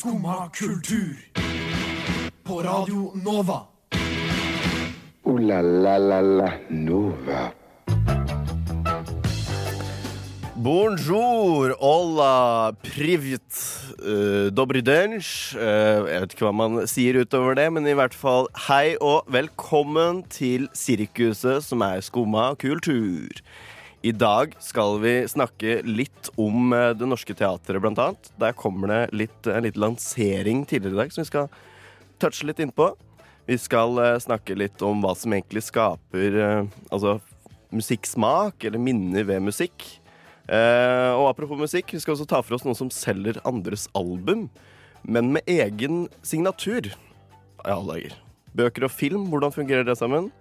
Skumma 0.00 0.48
kultur. 0.48 1.16
På 2.42 2.62
Radio 2.62 3.12
Nova. 3.24 3.66
O-la-la-la-la 5.22 6.52
Nova. 6.70 7.52
Bonjour, 10.56 11.74
hola, 11.80 12.72
privit, 12.82 13.60
uh, 14.00 14.48
dobry 14.48 14.80
dench. 14.80 15.52
Uh, 15.56 16.08
jeg 16.08 16.24
vet 16.24 16.32
ikke 16.32 16.48
hva 16.48 16.56
man 16.56 16.88
sier 16.88 17.20
utover 17.20 17.60
det, 17.60 17.68
men 17.68 17.84
i 17.84 17.92
hvert 17.92 18.16
fall 18.16 18.48
hei 18.70 18.96
og 19.04 19.28
velkommen 19.28 20.24
til 20.32 20.70
sirkuset 20.72 21.60
som 21.68 21.84
er 21.84 22.00
skumma 22.00 22.54
kultur. 22.56 23.44
I 24.02 24.12
dag 24.16 24.54
skal 24.64 24.94
vi 25.02 25.10
snakke 25.28 25.82
litt 25.84 26.30
om 26.40 26.72
eh, 26.72 26.90
Det 26.96 27.04
Norske 27.04 27.34
Teatret, 27.36 27.82
blant 27.84 27.98
annet. 28.00 28.30
Der 28.40 28.54
kommer 28.56 28.88
det 28.88 29.00
litt, 29.12 29.40
en 29.44 29.66
liten 29.66 29.82
lansering 29.82 30.62
tidligere 30.64 30.94
i 30.94 31.00
dag 31.02 31.12
som 31.12 31.20
vi 31.20 31.28
skal 31.28 31.50
touche 32.22 32.46
litt 32.48 32.62
innpå. 32.64 32.86
Vi 33.44 33.58
skal 33.60 34.00
eh, 34.00 34.16
snakke 34.24 34.56
litt 34.56 34.80
om 34.86 35.02
hva 35.04 35.12
som 35.12 35.34
egentlig 35.36 35.66
skaper 35.66 36.38
eh, 36.46 36.70
altså, 36.88 37.18
musikksmak, 37.76 38.64
eller 38.64 38.80
minner 38.80 39.26
ved 39.28 39.44
musikk. 39.44 39.84
Og 40.50 41.28
apropos 41.28 41.60
musikk, 41.60 41.92
vi 41.94 42.00
skal 42.02 42.16
også 42.16 42.24
ta 42.26 42.40
for 42.42 42.56
oss 42.56 42.64
noen 42.66 42.74
som 42.74 42.88
selger 42.90 43.36
andres 43.46 43.84
album, 43.94 44.48
men 45.06 45.28
med 45.36 45.46
egen 45.46 46.08
signatur. 46.26 46.88
Ja, 47.60 47.76
alle 47.76 47.92
dager. 47.92 48.16
Bøker 48.58 48.88
og 48.88 48.90
film, 48.90 49.28
hvordan 49.30 49.54
fungerer 49.54 49.86
det 49.86 49.94
sammen? 50.00 50.32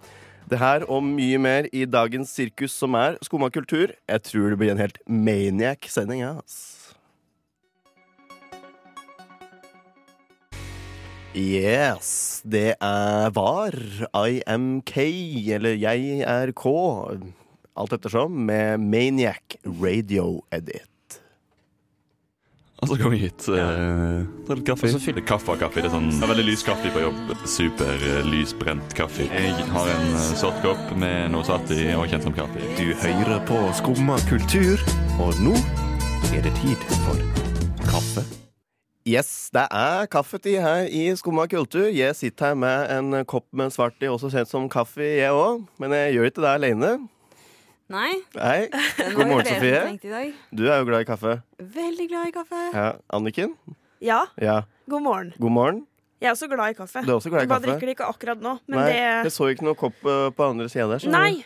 Det 0.49 0.57
her 0.57 0.81
og 0.89 1.03
mye 1.05 1.37
mer 1.37 1.67
i 1.69 1.83
dagens 1.85 2.31
sirkus 2.33 2.73
som 2.73 2.95
er 2.97 3.19
Skumma 3.21 3.51
kultur. 3.53 3.91
Jeg 4.09 4.23
tror 4.25 4.49
det 4.49 4.57
blir 4.57 4.71
en 4.73 4.81
helt 4.81 4.97
maniac-sending, 5.05 6.23
ja. 6.23 6.31
Yes, 11.37 12.41
det 12.41 12.73
er 12.81 13.29
var. 13.35 13.77
I 14.17 14.41
am 14.49 14.81
K, 14.81 15.05
eller 15.53 15.77
jeg 15.77 16.23
er 16.25 16.55
K. 16.57 16.73
Alt 17.77 17.93
ettersom, 17.99 18.41
med 18.49 18.81
Maniac 18.81 19.59
Radio 19.69 20.39
Edit. 20.49 20.98
Og 22.79 22.87
så 22.87 22.95
kom 22.95 23.13
jeg 23.15 23.27
hit. 23.27 23.45
Uh, 23.51 24.23
ta 24.47 24.55
litt 24.55 24.67
kaffe. 24.67 24.87
Og 24.87 24.93
så 24.95 25.01
fyller 25.03 25.25
kaffe 25.27 25.51
av 25.51 25.59
kaffe. 25.59 25.81
Det 25.83 25.89
er 25.89 25.93
sånn, 25.93 26.07
det 26.15 26.23
er 26.23 26.31
veldig 26.31 26.45
lys 26.47 26.63
kaffe 26.63 26.91
på 26.95 27.03
jobb. 27.03 27.33
Super 27.43 28.05
uh, 28.05 28.19
lysbrent 28.29 28.95
kaffe. 28.95 29.27
Jeg 29.27 29.67
har 29.73 29.91
en 29.95 30.07
uh, 30.15 30.31
sort 30.39 30.61
kopp 30.63 30.95
med 30.99 31.33
noe 31.33 31.43
satt 31.47 31.73
i 31.75 31.89
og 31.97 32.07
kjent 32.11 32.29
som 32.29 32.35
kaffe. 32.35 32.63
Du 32.79 32.87
hører 33.03 33.43
på 33.49 33.59
Skumma 33.81 34.15
kultur, 34.31 34.79
og 35.19 35.35
nå 35.43 35.55
er 36.31 36.45
det 36.45 36.55
tid 36.61 36.87
for 37.03 37.19
kaffe. 37.89 38.23
Yes, 39.09 39.49
det 39.55 39.65
er 39.73 40.07
kaffetid 40.11 40.59
her 40.63 40.87
i 40.87 41.09
Skumma 41.19 41.49
kultur. 41.51 41.89
Jeg 41.91 42.15
sitter 42.15 42.53
her 42.53 42.59
med 42.63 42.91
en 42.95 43.23
kopp 43.27 43.47
med 43.51 43.75
svart 43.75 43.99
i, 43.99 44.07
også 44.07 44.31
kjent 44.31 44.51
som 44.51 44.71
kaffe, 44.71 45.03
jeg 45.03 45.35
òg. 45.35 45.65
Men 45.81 45.95
jeg 45.97 46.15
gjør 46.15 46.31
ikke 46.31 46.45
det 46.47 46.51
alene. 46.55 46.97
Nei. 47.89 48.11
Nei. 48.37 48.69
God 49.15 49.27
morgen, 49.27 49.45
Sofie. 49.49 50.33
Du 50.53 50.65
er 50.69 50.81
jo 50.81 50.87
glad 50.89 51.01
i 51.05 51.07
kaffe. 51.09 51.37
Veldig 51.57 52.05
glad 52.11 52.27
i 52.29 52.33
kaffe. 52.35 52.59
Ja, 52.75 52.89
Anniken? 53.17 53.55
Ja, 54.05 54.25
Ja. 54.39 54.59
god 54.89 55.01
morgen. 55.05 55.31
God 55.41 55.51
morgen. 55.55 55.79
Jeg 56.21 56.29
er 56.29 56.35
også 56.35 56.49
glad 56.51 56.73
i 56.73 56.77
kaffe. 56.77 57.01
Du 57.05 57.11
er 57.13 57.15
også 57.17 57.31
glad 57.31 57.41
i 57.41 57.47
jeg 57.47 57.49
bare 57.49 57.63
drikker 57.65 57.87
det 57.89 57.95
ikke 57.95 58.09
akkurat 58.11 58.41
nå. 58.43 58.57
Men 58.67 58.79
Nei, 58.83 58.91
jeg 58.99 59.31
så 59.33 59.47
ikke 59.53 59.65
noe 59.65 59.77
kopp 59.79 60.05
eh, 60.05 60.27
på 60.35 60.49
andre 60.51 60.67
sida 60.69 60.85
der. 60.91 61.07
Nei! 61.13 61.39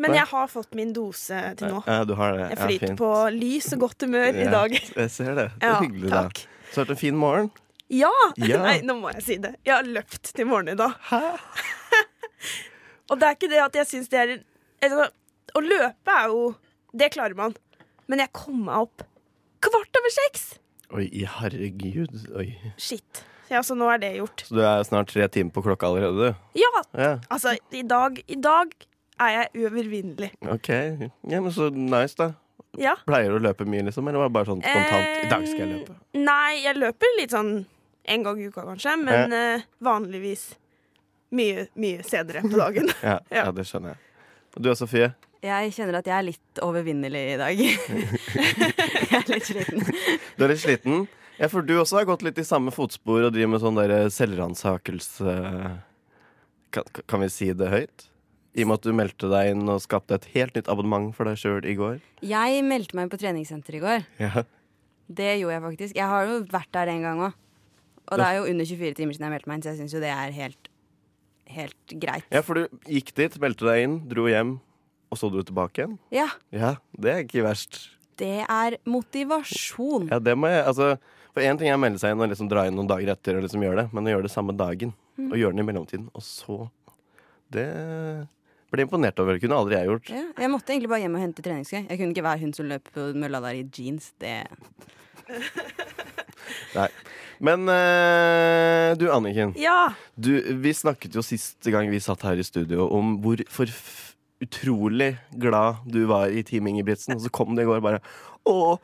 Men 0.00 0.10
Nei. 0.14 0.16
jeg 0.18 0.28
har 0.30 0.46
fått 0.48 0.74
min 0.78 0.92
dose 0.96 1.40
til 1.60 1.68
nå. 1.74 1.80
Ja, 1.86 1.98
du 2.08 2.14
har 2.18 2.32
det. 2.36 2.44
Jeg 2.50 2.58
Ja, 2.58 2.66
flyter 2.66 2.86
fint. 2.88 2.98
på 3.00 3.10
lys 3.36 3.68
og 3.76 3.82
godt 3.86 4.06
humør 4.06 4.28
i 4.32 4.46
dag. 4.50 4.76
Jeg 5.02 5.10
ser 5.12 5.34
det. 5.36 5.48
Det 5.60 5.68
er 5.68 5.74
Ja, 5.74 5.80
hyggelig, 5.84 6.10
takk. 6.12 6.40
da. 6.44 6.70
Så 6.72 6.80
har 6.80 6.88
du 6.88 6.92
en 6.96 7.00
fin 7.02 7.16
morgen. 7.20 7.50
Ja! 7.92 8.12
Ja. 8.40 8.60
Nei, 8.68 8.76
nå 8.86 8.96
må 9.00 9.10
jeg 9.12 9.22
si 9.26 9.36
det. 9.42 9.54
Jeg 9.66 9.74
har 9.76 9.84
løpt 9.88 10.32
til 10.36 10.46
morgenen 10.48 10.74
i 10.74 10.80
dag. 10.80 10.94
og 13.10 13.18
det 13.20 13.28
er 13.28 13.36
ikke 13.36 13.50
det 13.52 13.60
at 13.64 13.76
jeg 13.82 13.86
syns 13.92 14.08
det 14.12 14.20
er 14.24 14.32
altså, 14.86 15.08
Å 15.56 15.62
løpe 15.64 16.14
er 16.16 16.28
jo 16.32 16.42
Det 16.96 17.10
klarer 17.14 17.36
man. 17.38 17.54
Men 18.10 18.18
jeg 18.24 18.32
kom 18.34 18.64
meg 18.66 18.82
opp 18.88 19.04
kvart 19.62 19.98
over 20.00 20.12
seks! 20.14 20.46
Oi, 20.90 21.04
i 21.14 21.22
herregud. 21.28 22.16
Oi. 22.34 22.48
Shit. 22.80 23.20
Ja, 23.50 23.60
så 23.66 23.76
nå 23.78 23.86
er 23.92 24.00
det 24.02 24.08
gjort. 24.16 24.42
Så 24.48 24.56
du 24.56 24.62
er 24.66 24.82
snart 24.86 25.10
tre 25.12 25.26
timer 25.30 25.54
på 25.54 25.62
klokka 25.62 25.86
allerede, 25.90 26.32
du? 26.32 26.58
Ja! 26.58 26.70
Ja, 26.98 27.10
Altså, 27.30 27.52
i 27.74 27.82
dag, 27.86 28.18
i 28.26 28.38
dag 28.42 28.72
er 29.20 29.34
jeg 29.36 29.62
uovervinnelig. 29.62 30.32
OK. 30.50 30.68
Ja, 31.30 31.38
men 31.44 31.50
så 31.54 31.68
nice, 31.70 32.16
da. 32.18 32.32
Ja. 32.78 32.96
Pleier 33.06 33.30
du 33.34 33.38
å 33.38 33.44
løpe 33.44 33.66
mye, 33.68 33.82
liksom? 33.86 34.06
Eller 34.10 34.22
var 34.24 34.30
det 34.30 34.36
bare 34.38 34.50
sånn 34.50 34.62
spontant? 34.62 35.08
I 35.26 35.30
dag 35.30 35.46
skal 35.50 35.62
jeg 35.64 35.70
løpe. 35.76 35.94
Eh, 36.14 36.20
Nei, 36.26 36.60
jeg 36.64 36.78
løper 36.78 37.16
litt 37.20 37.34
sånn 37.34 37.52
en 38.10 38.26
gang 38.26 38.38
i 38.42 38.46
uka, 38.50 38.66
kanskje. 38.66 38.96
Men 39.02 39.34
eh, 39.36 39.66
vanligvis 39.86 40.48
mye, 41.36 41.68
mye 41.78 42.02
senere 42.06 42.42
på 42.46 42.54
dagen. 42.58 42.90
Ja, 43.02 43.18
ja. 43.30 43.44
Ja. 43.44 43.50
det 43.54 43.66
skjønner 43.70 43.94
jeg. 43.94 44.06
Og 44.56 44.62
du 44.66 44.70
og 44.72 44.78
Sofie? 44.78 45.12
Jeg 45.40 45.72
kjenner 45.72 46.00
at 46.00 46.08
jeg 46.10 46.16
er 46.18 46.26
litt 46.26 46.60
overvinnelig 46.64 47.22
i 47.32 47.38
dag. 47.40 47.60
jeg 47.64 49.16
er 49.16 49.30
litt 49.30 49.48
sliten. 49.48 49.86
Du 50.36 50.44
er 50.44 50.52
litt 50.52 50.62
sliten? 50.62 51.06
Ja, 51.40 51.48
for 51.48 51.64
du 51.64 51.78
også 51.80 52.00
har 52.02 52.08
gått 52.08 52.24
litt 52.26 52.38
i 52.40 52.44
samme 52.44 52.72
fotspor 52.74 53.24
og 53.24 53.32
driver 53.32 53.54
med 53.54 53.62
sånn 53.62 53.80
selvransakelse 54.12 55.36
kan, 56.70 56.84
kan 57.08 57.24
vi 57.24 57.28
si 57.32 57.50
det 57.56 57.70
høyt? 57.72 58.06
I 58.58 58.64
og 58.64 58.70
med 58.70 58.80
at 58.80 58.86
du 58.86 58.94
meldte 58.96 59.30
deg 59.30 59.52
inn 59.52 59.68
og 59.70 59.82
skapte 59.82 60.16
et 60.18 60.26
helt 60.34 60.56
nytt 60.58 60.70
abonnement 60.72 61.12
for 61.14 61.28
deg 61.28 61.38
sjøl 61.38 61.66
i 61.68 61.76
går. 61.78 62.00
Jeg 62.26 62.64
meldte 62.66 62.98
meg 62.98 63.12
på 63.12 63.20
treningssenter 63.20 63.78
i 63.78 63.82
går. 63.82 64.08
Ja. 64.20 64.42
Det 65.06 65.30
gjorde 65.40 65.54
jeg 65.54 65.64
faktisk. 65.68 65.98
Jeg 65.98 66.10
har 66.10 66.26
jo 66.26 66.40
vært 66.50 66.70
der 66.74 66.90
en 66.92 67.06
gang 67.06 67.22
òg. 67.28 67.38
Og 68.10 68.18
det 68.18 68.26
er 68.26 68.40
jo 68.40 68.48
under 68.50 68.66
24 68.66 68.96
timer 68.98 69.14
siden 69.14 69.28
jeg 69.28 69.34
meldte 69.36 69.50
meg 69.50 69.58
inn, 69.58 69.62
så 69.62 69.70
jeg 69.70 69.78
syns 69.78 69.94
jo 69.94 70.00
det 70.02 70.10
er 70.10 70.32
helt, 70.34 70.70
helt 71.54 71.94
greit. 72.02 72.26
ja, 72.26 72.42
for 72.42 72.58
du 72.58 72.80
gikk 72.90 73.12
dit, 73.14 73.36
meldte 73.42 73.68
deg 73.68 73.84
inn, 73.86 73.94
dro 74.10 74.24
hjem, 74.26 74.56
og 75.10 75.18
så 75.18 75.28
dro 75.30 75.42
du 75.42 75.48
tilbake 75.50 75.82
igjen. 75.82 75.96
Ja, 76.14 76.28
Ja, 76.54 76.76
det 76.98 77.10
er 77.12 77.24
ikke 77.26 77.42
verst. 77.46 77.80
det 78.20 78.44
er 78.48 78.76
motivasjon. 78.86 80.08
Ja, 80.12 80.18
det 80.22 80.36
må 80.38 80.48
jeg, 80.52 80.64
altså 80.66 80.96
For 81.34 81.40
én 81.46 81.58
ting 81.58 81.68
er 81.70 81.76
å 81.78 81.80
melde 81.80 81.98
seg 82.02 82.10
inn 82.16 82.20
og 82.24 82.28
liksom 82.32 82.48
dra 82.50 82.64
inn 82.66 82.74
noen 82.74 82.88
dager 82.90 83.12
etter, 83.12 83.36
og 83.38 83.44
liksom 83.46 83.62
gjøre 83.62 83.84
det, 83.84 83.92
men 83.94 84.06
å 84.08 84.10
gjøre 84.16 84.26
det 84.26 84.32
samme 84.34 84.52
dagen, 84.58 84.90
og 85.18 85.36
gjøre 85.38 85.54
den 85.54 85.62
i 85.62 85.66
mellomtiden, 85.68 86.08
og 86.14 86.22
så 86.26 86.56
Det 87.50 87.66
ble 88.70 88.82
imponert 88.86 89.18
over. 89.18 89.34
Det 89.34 89.42
kunne 89.42 89.56
aldri 89.58 89.74
jeg 89.78 89.88
gjort. 89.90 90.10
Ja, 90.14 90.24
jeg 90.38 90.50
måtte 90.52 90.70
egentlig 90.74 90.90
bare 90.90 91.02
hjem 91.02 91.16
og 91.18 91.22
hente 91.24 91.42
treningsgøy 91.42 91.80
Jeg 91.88 91.98
kunne 91.98 92.12
ikke 92.14 92.22
være 92.26 92.38
hun 92.44 92.52
som 92.54 92.68
løp 92.70 92.90
på 92.94 93.08
mølla 93.18 93.40
der 93.42 93.58
i 93.58 93.64
jeans. 93.74 94.12
Det 94.22 94.34
Nei. 96.76 96.88
Men 97.40 97.64
eh, 97.72 98.92
du, 99.00 99.06
Anniken. 99.14 99.54
Ja! 99.58 99.92
Du, 100.14 100.32
vi 100.60 100.72
snakket 100.76 101.14
jo 101.16 101.22
siste 101.24 101.72
gang 101.72 101.88
vi 101.90 102.00
satt 102.02 102.22
her 102.26 102.38
i 102.38 102.44
studio 102.46 102.86
om 102.92 103.16
hvor 103.24 103.40
for 103.48 103.70
utrolig 104.40 105.14
glad 105.36 105.82
du 105.86 106.04
var 106.10 106.32
i 106.32 106.42
Team 106.46 106.66
Ingebrigtsen, 106.70 107.14
og 107.16 107.24
så 107.24 107.32
kom 107.32 107.56
det 107.56 107.66
i 107.66 107.70
går 107.70 107.82
bare 107.84 108.00
Å, 108.48 108.78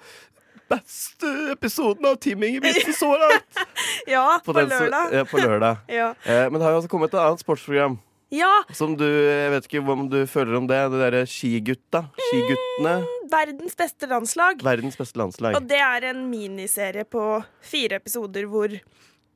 beste 0.71 1.31
episoden 1.55 2.09
av 2.11 2.19
Team 2.21 2.43
Ingebrigtsen 2.47 2.97
så 2.97 3.13
langt! 3.21 3.63
Ja, 4.11 4.39
på, 4.45 4.53
så- 4.55 4.67
lørdag. 4.67 5.15
Ja, 5.17 5.25
på 5.27 5.41
lørdag. 5.43 5.81
Ja. 6.01 6.11
Eh, 6.25 6.45
men 6.51 6.61
det 6.61 6.67
har 6.67 6.75
jo 6.77 6.83
også 6.83 6.91
kommet 6.93 7.15
et 7.15 7.23
annet 7.23 7.43
sportsprogram 7.43 7.97
ja! 8.35 8.51
som 8.75 8.97
du 8.99 9.05
Jeg 9.07 9.51
vet 9.55 9.67
ikke 9.69 9.83
om 9.87 10.07
du 10.11 10.19
føler 10.27 10.57
om 10.59 10.67
det. 10.67 10.79
Det 10.91 10.99
derre 10.99 11.21
Skigutta. 11.31 12.01
Skiguttene. 12.19 12.95
Verdens 13.31 13.77
beste 13.79 14.09
landslag. 14.11 14.63
Verdens 14.67 14.99
beste 14.99 15.21
landslag. 15.21 15.55
Og 15.59 15.69
det 15.71 15.79
er 15.79 16.09
en 16.11 16.25
miniserie 16.31 17.07
på 17.07 17.23
fire 17.63 18.01
episoder 18.03 18.49
hvor 18.51 18.75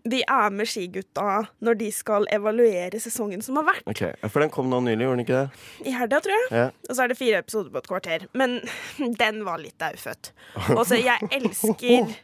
vi 0.04 0.22
er 0.22 0.52
med 0.54 0.68
skigutta 0.70 1.46
når 1.64 1.78
de 1.80 1.90
skal 1.94 2.26
evaluere 2.32 3.00
sesongen 3.02 3.42
som 3.44 3.58
har 3.60 3.66
vært. 3.68 3.86
Ok, 3.90 4.02
For 4.28 4.44
den 4.44 4.52
kom 4.54 4.70
nå 4.72 4.80
nylig, 4.86 5.04
gjorde 5.06 5.18
den 5.18 5.24
ikke 5.26 5.40
det? 5.40 5.64
I 5.90 5.94
helga, 5.96 6.20
tror 6.24 6.36
jeg. 6.36 6.50
Ja. 6.56 6.66
Og 6.88 6.96
så 6.96 7.04
er 7.04 7.12
det 7.12 7.18
fire 7.20 7.42
episoder 7.44 7.72
på 7.74 7.82
et 7.82 7.90
kvarter. 7.90 8.26
Men 8.36 8.60
den 9.22 9.42
var 9.48 9.62
litt 9.62 9.78
daufødt. 9.82 10.32
Og 10.78 10.84
så 10.88 11.00
jeg 11.00 11.30
elsker 11.30 12.14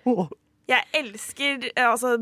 Jeg 0.66 0.88
elsker 0.98 1.68
altså 1.78 2.16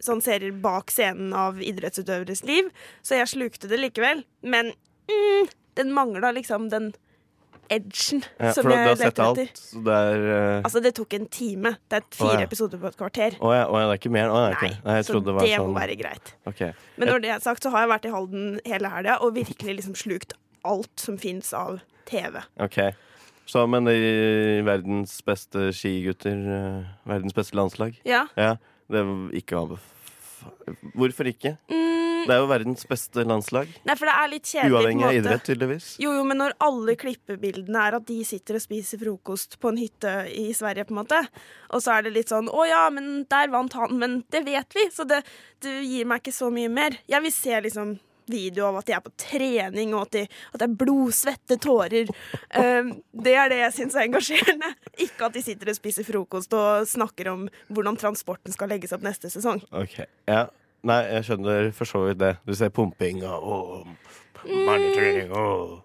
sånn 0.00 0.22
serier 0.24 0.52
bak 0.56 0.92
scenen 0.92 1.34
av 1.36 1.58
idrettsutøveres 1.60 2.42
liv, 2.48 2.70
så 3.04 3.18
jeg 3.18 3.28
slukte 3.34 3.68
det 3.68 3.80
likevel. 3.82 4.22
Men 4.40 4.72
mm, 5.12 5.50
den 5.80 5.92
mangla 5.96 6.32
liksom 6.36 6.70
den 6.72 6.90
edgen 7.70 8.22
Ja, 8.40 8.52
som 8.56 8.68
jeg 8.70 8.88
alt? 8.90 9.04
etter. 9.06 9.50
Så 9.56 9.82
det 9.86 9.96
er 9.96 10.24
uh... 10.26 10.64
Altså, 10.66 10.82
det 10.84 10.94
tok 10.98 11.14
en 11.18 11.28
time. 11.32 11.74
Det 11.90 12.00
er 12.00 12.06
fire 12.16 12.32
Å, 12.32 12.40
ja. 12.40 12.46
episoder 12.48 12.80
på 12.82 12.90
et 12.90 12.98
kvarter. 12.98 13.36
Å 13.38 13.52
ja, 13.54 13.66
å 13.70 13.80
det 13.80 13.84
er 13.86 14.00
ikke 14.00 14.12
mer? 14.14 14.32
Å. 14.34 14.40
Nei, 14.56 14.72
jeg 14.74 15.06
så 15.08 15.20
det 15.24 15.36
var 15.36 15.50
sånn 15.52 15.70
må 15.70 15.78
være 15.78 15.98
greit. 16.00 16.32
Okay. 16.50 16.72
Men 17.00 17.12
når 17.14 17.24
det 17.24 17.34
er 17.36 17.44
sagt, 17.44 17.64
så 17.66 17.72
har 17.74 17.86
jeg 17.86 17.92
vært 17.94 18.08
i 18.10 18.14
Halden 18.14 18.48
hele 18.66 18.90
helga 18.94 19.20
og 19.24 19.36
virkelig 19.38 19.78
liksom 19.80 19.96
slukt 19.98 20.34
alt 20.68 20.92
som 21.00 21.16
fins 21.20 21.54
av 21.56 21.78
TV. 22.10 22.42
ok. 22.60 22.82
Så, 23.50 23.64
men 23.66 23.82
de 23.88 24.60
verdens 24.62 25.16
beste 25.26 25.72
skigutter, 25.74 26.36
eh, 26.38 26.90
verdens 27.10 27.34
beste 27.34 27.56
landslag 27.58 27.96
Ja. 28.06 28.28
Ja, 28.38 28.52
det 28.86 29.02
var 29.08 29.32
ikke 29.34 29.58
anbef... 29.58 29.88
Hvorfor 30.94 31.26
ikke? 31.26 31.56
Mm, 31.66 31.99
Det 32.26 32.34
er 32.34 32.42
jo 32.42 32.48
verdens 32.50 32.86
beste 32.88 33.24
landslag. 33.26 33.70
Nei, 33.88 33.96
for 33.98 34.10
det 34.10 34.16
er 34.16 34.32
litt 34.32 34.50
kjedelig. 34.50 34.74
Uavhengig 34.74 35.06
av 35.08 35.16
idrett, 35.18 35.46
tydeligvis. 35.46 35.88
Jo, 36.02 36.12
jo, 36.18 36.26
men 36.28 36.40
når 36.42 36.56
alle 36.66 36.96
klippebildene 37.00 37.86
er 37.86 37.98
at 38.00 38.06
de 38.08 38.18
sitter 38.26 38.58
og 38.58 38.64
spiser 38.64 39.00
frokost 39.02 39.58
på 39.62 39.72
en 39.72 39.80
hytte 39.80 40.14
i 40.34 40.50
Sverige, 40.56 40.86
på 40.88 40.96
en 40.96 41.00
måte, 41.02 41.22
og 41.70 41.84
så 41.84 41.96
er 41.96 42.06
det 42.06 42.14
litt 42.18 42.32
sånn 42.32 42.50
'Å 42.50 42.68
ja, 42.68 42.84
men 42.90 43.24
der 43.30 43.50
vant 43.52 43.72
han', 43.78 43.98
men 43.98 44.22
det 44.30 44.44
vet 44.44 44.74
vi, 44.74 44.88
så 44.90 45.06
det, 45.06 45.22
det 45.60 45.80
gir 45.84 46.06
meg 46.06 46.22
ikke 46.22 46.36
så 46.36 46.50
mye 46.52 46.68
mer. 46.68 46.98
Jeg 47.08 47.22
vil 47.22 47.32
se 47.32 47.60
liksom 47.60 47.98
video 48.30 48.66
av 48.66 48.76
at 48.80 48.86
de 48.86 48.94
er 48.94 49.02
på 49.04 49.12
trening, 49.18 49.94
og 49.94 50.06
at, 50.06 50.12
de, 50.12 50.22
at 50.52 50.62
det 50.62 50.68
er 50.68 50.78
blod, 50.82 51.12
svette, 51.16 51.58
tårer. 51.62 52.10
Um, 52.54 52.94
det 53.26 53.34
er 53.34 53.50
det 53.52 53.60
jeg 53.64 53.76
syns 53.80 53.98
er 53.98 54.06
engasjerende. 54.06 54.70
Ikke 55.02 55.28
at 55.28 55.36
de 55.36 55.44
sitter 55.44 55.72
og 55.72 55.78
spiser 55.78 56.06
frokost 56.06 56.54
og 56.56 56.88
snakker 56.90 57.32
om 57.32 57.48
hvordan 57.68 57.98
transporten 58.00 58.54
skal 58.54 58.72
legges 58.72 58.94
opp 58.96 59.04
neste 59.06 59.32
sesong. 59.32 59.62
Ok, 59.72 60.02
ja 60.30 60.46
Nei, 60.88 61.00
jeg 61.12 61.26
skjønner 61.28 61.70
for 61.76 61.88
så 61.88 62.02
vidt 62.06 62.20
det. 62.22 62.34
Du 62.48 62.54
ser 62.56 62.72
pumping 62.72 63.22
og 63.28 63.50
og 63.50 64.48
mannetrening 64.48 65.32
og 65.36 65.80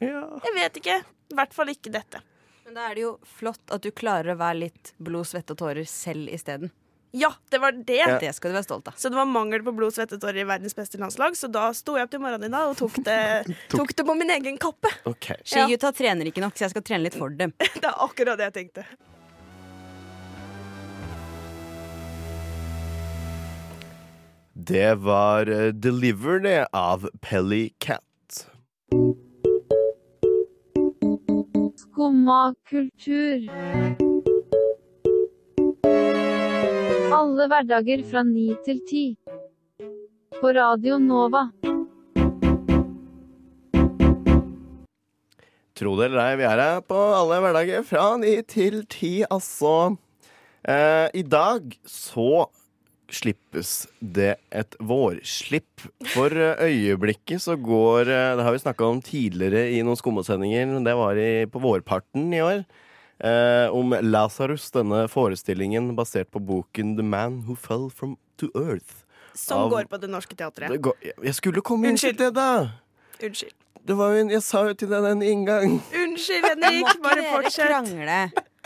ja. 0.00 0.20
Jeg 0.44 0.52
vet 0.56 0.78
ikke. 0.80 0.98
I 1.30 1.36
hvert 1.38 1.54
fall 1.54 1.70
ikke 1.72 1.92
dette. 1.92 2.22
Men 2.64 2.76
da 2.78 2.88
er 2.88 2.96
det 2.96 3.02
jo 3.04 3.14
flott 3.38 3.72
at 3.74 3.82
du 3.84 3.90
klarer 3.92 4.34
å 4.34 4.38
være 4.40 4.62
litt 4.64 4.92
blod, 5.02 5.28
svette 5.28 5.54
og 5.56 5.60
tårer 5.60 5.86
selv 5.88 6.30
isteden. 6.32 6.72
Ja, 7.12 7.32
det 7.50 7.58
var 7.58 7.72
det. 7.74 8.04
Det 8.22 8.30
skal 8.36 8.52
du 8.52 8.54
være 8.54 8.66
stolt 8.68 8.88
av. 8.88 8.94
Så 8.96 9.10
det 9.10 9.18
var 9.18 9.26
mangel 9.26 9.64
på 9.66 9.72
blod, 9.74 9.94
svette, 9.96 10.18
tårer 10.22 10.44
i 10.44 10.46
verdens 10.46 10.76
beste 10.78 11.00
landslag, 11.00 11.34
så 11.36 11.50
da 11.50 11.64
sto 11.74 11.96
jeg 11.98 12.06
opp 12.06 12.12
til 12.12 12.22
morgenen 12.22 12.46
i 12.46 12.54
dag 12.54 12.70
og 12.70 12.76
tok 12.78 13.00
det, 13.06 13.18
tok 13.74 13.94
det 13.98 14.06
på 14.06 14.14
min 14.18 14.30
egen 14.36 14.60
kappe. 14.62 14.92
Okay. 15.10 15.42
Skigutta 15.42 15.90
trener 15.96 16.30
ikke 16.30 16.44
nok, 16.44 16.54
så 16.54 16.68
jeg 16.68 16.76
skal 16.76 16.86
trene 16.86 17.08
litt 17.08 17.18
for 17.18 17.34
dem. 17.34 17.54
Det 17.80 17.82
er 17.82 18.04
akkurat 18.06 18.38
det 18.38 18.50
jeg 18.50 18.56
tenkte. 18.60 18.86
Det 24.70 24.94
var 24.94 25.44
Deliverne 25.44 25.72
Deliver, 25.82 26.38
det, 26.38 26.66
av 26.72 27.08
Pelly 27.20 27.70
Cat. 27.78 28.02
Skumma 31.76 32.54
kultur. 32.70 33.50
Alle 37.10 37.48
hverdager 37.50 38.04
fra 38.12 38.22
ni 38.22 38.46
til 38.62 38.78
ti. 38.86 39.02
På 40.38 40.54
Radio 40.54 41.00
Nova. 41.02 41.48
Tro 45.74 45.96
det 45.98 46.12
eller 46.12 46.22
ei, 46.28 46.38
vi 46.38 46.46
er 46.46 46.64
her 46.68 46.86
på 46.86 47.02
alle 47.18 47.42
hverdager 47.42 47.82
fra 47.90 48.06
ni 48.22 48.38
til 48.46 48.84
ti, 48.86 49.24
altså. 49.26 49.96
Eh, 50.62 51.10
I 51.10 51.26
dag 51.26 51.74
så 51.82 52.44
slippes 53.14 53.86
det 54.00 54.36
et 54.54 54.76
vårslipp. 54.80 55.84
For 56.12 56.30
eh, 56.32 56.62
øyeblikket 56.66 57.42
så 57.42 57.56
går 57.60 58.08
eh, 58.10 58.36
Det 58.38 58.46
har 58.46 58.54
vi 58.56 58.62
snakka 58.62 58.86
om 58.86 59.00
tidligere 59.04 59.66
i 59.74 59.82
noen 59.86 59.98
skummasendinger, 59.98 60.76
det 60.86 60.94
var 60.98 61.18
i, 61.20 61.46
på 61.50 61.62
vårparten 61.62 62.30
i 62.36 62.42
år. 62.44 62.64
Eh, 63.20 63.68
om 63.76 63.92
Lasarus, 64.06 64.70
denne 64.72 65.04
forestillingen 65.12 65.92
basert 65.98 66.30
på 66.32 66.40
boken 66.40 66.94
The 66.96 67.04
Man 67.04 67.42
Who 67.46 67.56
Fell 67.58 67.90
From 67.92 68.16
To 68.40 68.48
Earth. 68.56 69.04
Som 69.34 69.66
Av- 69.66 69.70
går 69.70 69.90
på 69.90 70.00
Det 70.00 70.08
Norske 70.10 70.36
Teatret. 70.36 70.70
Det 70.72 70.80
går, 70.82 70.96
jeg 71.22 71.34
skulle 71.36 71.60
komme 71.62 71.90
inn 71.90 72.00
til 72.00 72.16
det, 72.16 72.32
da! 72.34 72.80
Unnskyld. 73.20 73.52
Det 73.86 73.96
var 73.96 74.12
jo 74.12 74.20
en, 74.24 74.30
jeg 74.30 74.42
sa 74.44 74.60
jo 74.68 74.74
til 74.76 74.90
deg 74.92 75.04
den 75.06 75.22
inngang. 75.24 75.78
Unnskyld, 75.96 76.44
Henrik. 76.44 76.88
Bare 77.04 77.22
fortsett. 77.30 77.70
krangle. 77.70 78.18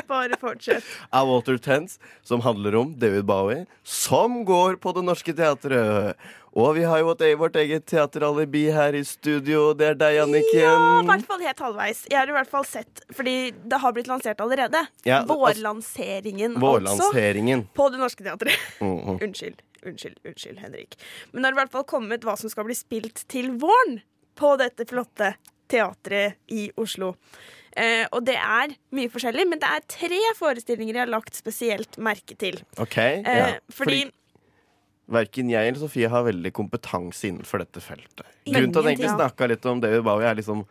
Bare 0.08 0.38
fortsett. 0.40 0.84
av 1.10 1.28
Walter 1.28 1.58
Tense, 1.58 1.98
som 2.22 2.40
handler 2.44 2.74
om 2.76 2.94
David 2.98 3.24
Bowie, 3.24 3.66
som 3.82 4.44
går 4.44 4.76
på 4.82 4.92
Det 4.96 5.04
Norske 5.04 5.34
Teatret. 5.36 6.16
Og 6.54 6.76
vi 6.76 6.84
har 6.86 7.00
jo 7.02 7.08
vårt, 7.10 7.56
e- 7.56 7.62
eget 7.64 7.86
teateralibi 7.90 8.68
her 8.70 8.94
i 8.94 9.02
studio. 9.04 9.72
Det 9.74 9.88
er 9.88 9.96
deg, 9.98 10.20
Anniken. 10.22 10.60
Ja, 10.62 11.00
i 11.02 11.06
hvert 11.08 11.26
fall 11.26 11.42
helt 11.42 11.58
halvveis. 11.58 12.04
Jeg 12.10 12.18
har 12.20 12.30
i 12.30 12.36
hvert 12.36 12.50
fall 12.50 12.64
sett, 12.68 13.02
fordi 13.10 13.50
det 13.50 13.80
har 13.82 13.92
blitt 13.96 14.06
lansert 14.06 14.38
allerede. 14.40 14.84
Ja, 15.02 15.24
vårlanseringen, 15.26 16.54
Vårlanseringen, 16.62 17.64
altså. 17.66 17.74
På 17.74 17.88
Det 17.90 17.98
Norske 17.98 18.22
Teatret. 18.22 18.68
Mhm. 18.80 19.18
Unnskyld, 19.26 19.62
unnskyld, 19.82 20.20
unnskyld, 20.24 20.58
Henrik. 20.62 20.94
Men 21.32 21.42
det 21.42 21.48
har 21.50 21.58
i 21.58 21.60
hvert 21.64 21.74
fall 21.74 21.88
kommet 21.90 22.22
hva 22.22 22.36
som 22.38 22.52
skal 22.52 22.68
bli 22.70 22.78
spilt 22.78 23.24
til 23.28 23.50
våren 23.58 23.98
på 24.38 24.54
dette 24.62 24.86
flotte 24.86 25.34
teatret 25.70 26.38
i 26.54 26.68
Oslo. 26.78 27.14
Eh, 27.76 28.04
og 28.14 28.24
det 28.26 28.36
er 28.38 28.74
mye 28.94 29.10
forskjellig, 29.12 29.46
men 29.50 29.62
det 29.62 29.70
er 29.70 29.86
tre 29.90 30.20
forestillinger 30.38 30.94
jeg 30.94 31.02
har 31.02 31.12
lagt 31.12 31.38
spesielt 31.38 31.98
merke 32.02 32.36
til. 32.38 32.60
OK. 32.82 32.98
Eh, 32.98 33.40
ja. 33.40 33.48
fordi 33.72 34.04
Verken 35.04 35.50
jeg 35.52 35.68
eller 35.68 35.76
Sofie 35.82 36.08
har 36.08 36.22
veldig 36.24 36.48
kompetanse 36.56 37.28
innenfor 37.28 37.60
dette 37.60 37.82
feltet. 37.84 38.24
Grunnen 38.48 38.72
til 38.72 38.80
at 38.80 38.86
jeg 38.88 38.96
egentlig 38.96 39.10
snakka 39.12 39.48
litt 39.50 39.66
om 39.68 39.82
David 39.82 40.00
Bowie, 40.06 40.30
er 40.30 40.38
liksom 40.38 40.62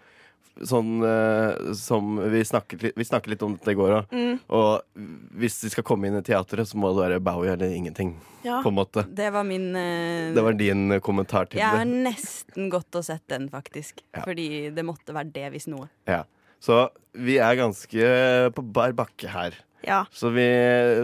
sånn 0.69 1.01
uh, 1.01 1.73
som 1.77 2.17
vi 2.29 2.43
snakket, 2.45 2.93
vi 2.97 3.05
snakket 3.05 3.33
litt 3.33 3.45
om 3.45 3.55
dette 3.57 3.73
i 3.73 3.77
går 3.77 3.95
òg. 3.97 4.13
Mm. 4.13 4.35
Og 4.53 4.99
hvis 5.41 5.59
de 5.63 5.71
skal 5.73 5.85
komme 5.85 6.09
inn 6.09 6.17
i 6.17 6.23
teatret, 6.25 6.69
så 6.69 6.79
må 6.81 6.91
det 6.93 7.03
være 7.03 7.21
Bowie 7.25 7.53
eller 7.53 7.73
ingenting. 7.73 8.15
Ja. 8.43 8.59
På 8.65 8.73
en 8.73 8.77
måte. 8.77 9.05
Det 9.07 9.29
var 9.33 9.45
min 9.47 9.69
uh, 9.71 10.33
Det 10.35 10.43
var 10.43 10.57
din 10.59 10.91
eh, 10.91 10.99
kommentar 10.99 11.47
til 11.47 11.61
Jeg 11.61 11.77
har 11.77 11.85
nesten 11.87 12.67
gått 12.73 12.97
og 12.99 13.05
sett 13.07 13.23
den, 13.31 13.47
faktisk. 13.53 14.03
Ja. 14.11 14.25
Fordi 14.25 14.47
det 14.75 14.85
måtte 14.85 15.15
være 15.15 15.31
det, 15.35 15.45
hvis 15.55 15.69
noe. 15.71 15.87
Ja. 16.09 16.23
Så 16.63 16.85
vi 17.13 17.35
er 17.43 17.57
ganske 17.59 18.07
på 18.55 18.63
bar 18.73 18.93
bakke 18.97 19.29
her. 19.33 19.57
Ja. 19.83 20.05
Så 20.15 20.29
vi, 20.31 20.45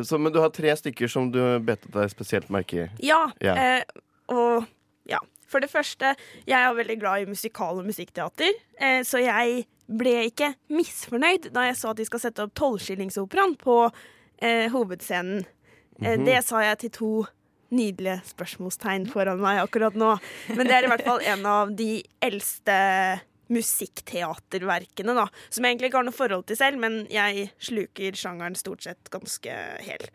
så, 0.07 0.17
men 0.17 0.31
du 0.31 0.39
har 0.39 0.53
tre 0.55 0.71
stykker 0.79 1.11
som 1.11 1.27
du 1.33 1.41
bet 1.67 1.83
deg 1.91 2.07
spesielt 2.13 2.47
merke 2.53 2.85
i. 2.85 2.87
Ja. 3.09 3.25
Ja. 3.43 3.57
Eh, 3.59 3.83
og 4.31 4.63
ja. 5.09 5.19
For 5.49 5.59
det 5.59 5.71
første, 5.71 6.13
jeg 6.47 6.55
er 6.61 6.75
veldig 6.77 6.95
glad 7.01 7.23
i 7.23 7.29
musikal 7.31 7.79
og 7.81 7.87
musikkteater, 7.89 8.53
eh, 8.79 8.99
så 9.03 9.17
jeg 9.23 9.63
ble 9.89 10.13
ikke 10.29 10.51
misfornøyd 10.69 11.47
da 11.55 11.63
jeg 11.65 11.77
så 11.79 11.89
at 11.91 11.97
de 11.97 12.05
skal 12.05 12.21
sette 12.21 12.43
opp 12.45 12.53
Tolvskillingsoperaen 12.59 13.55
på 13.59 13.79
eh, 14.41 14.67
hovedscenen. 14.73 15.43
Eh, 15.99 16.13
Mhm. 16.15 16.23
Det 16.29 16.37
sa 16.47 16.61
jeg 16.63 16.77
til 16.85 16.89
to 16.95 17.09
nydelige 17.75 18.21
spørsmålstegn 18.29 19.09
foran 19.11 19.41
meg 19.43 19.59
akkurat 19.59 19.97
nå. 19.99 20.13
Men 20.55 20.69
det 20.69 20.77
er 20.77 20.85
i 20.87 20.91
hvert 20.93 21.03
fall 21.03 21.19
en 21.27 21.43
av 21.45 21.73
de 21.75 21.89
eldste 22.23 22.77
musikkteaterverkene, 23.49 25.15
da. 25.17 25.27
Som 25.49 25.65
jeg 25.65 25.75
egentlig 25.75 25.91
ikke 25.91 26.01
har 26.01 26.09
noe 26.09 26.15
forhold 26.19 26.47
til 26.49 26.59
selv, 26.59 26.81
men 26.81 27.01
jeg 27.13 27.49
sluker 27.69 28.17
sjangeren 28.17 28.57
stort 28.59 28.85
sett 28.85 29.11
ganske 29.13 29.55
hel. 29.85 30.09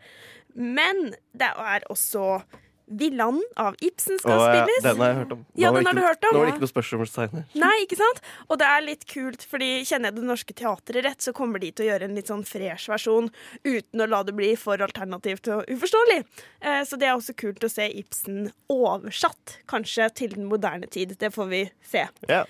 Men 0.55 1.11
det 1.35 1.51
er 1.51 1.83
også 1.91 2.43
Villand 2.85 3.41
av 3.57 3.73
Ibsen 3.81 4.19
skal 4.21 4.37
Åh, 4.37 4.43
ja, 4.45 4.57
spilles. 4.61 4.83
den 4.83 4.99
har 5.01 5.07
jeg 5.09 5.17
hørt 5.17 5.31
om. 5.33 5.39
Ja, 5.57 5.69
Nå 5.69 5.73
var 5.73 5.79
den 5.79 5.87
har 5.87 5.95
du 5.95 6.01
hørt 6.05 6.25
om. 6.27 6.35
Nå 6.35 6.39
var 6.39 6.45
det 6.45 6.51
ikke 6.53 6.63
noe 6.65 6.69
spørsmålstegn 6.71 7.31
her. 7.39 7.45
Nei, 7.63 7.71
ikke 7.81 7.97
sant? 7.97 8.19
Og 8.45 8.59
det 8.61 8.67
er 8.69 8.83
litt 8.85 9.05
kult, 9.09 9.45
fordi 9.49 9.69
kjenner 9.89 10.11
jeg 10.11 10.17
Det 10.19 10.25
Norske 10.29 10.57
Teatret 10.59 11.07
rett, 11.07 11.25
så 11.25 11.33
kommer 11.33 11.63
de 11.63 11.71
til 11.73 11.87
å 11.87 11.89
gjøre 11.89 12.09
en 12.09 12.19
litt 12.19 12.29
sånn 12.29 12.45
fresh 12.45 12.91
versjon 12.93 13.31
uten 13.65 14.05
å 14.05 14.09
la 14.11 14.21
det 14.27 14.35
bli 14.37 14.51
for 14.59 14.85
alternativt 14.85 15.49
og 15.55 15.65
uforståelig. 15.73 16.19
Eh, 16.61 16.83
så 16.85 17.01
det 17.01 17.09
er 17.09 17.15
også 17.17 17.33
kult 17.41 17.65
å 17.65 17.71
se 17.73 17.89
Ibsen 17.89 18.51
oversatt, 18.69 19.57
kanskje 19.71 20.11
til 20.21 20.37
den 20.37 20.45
moderne 20.51 20.85
tid. 20.85 21.17
Det 21.17 21.33
får 21.33 21.49
vi 21.55 21.63
se. 21.89 22.05
Ja. 22.29 22.43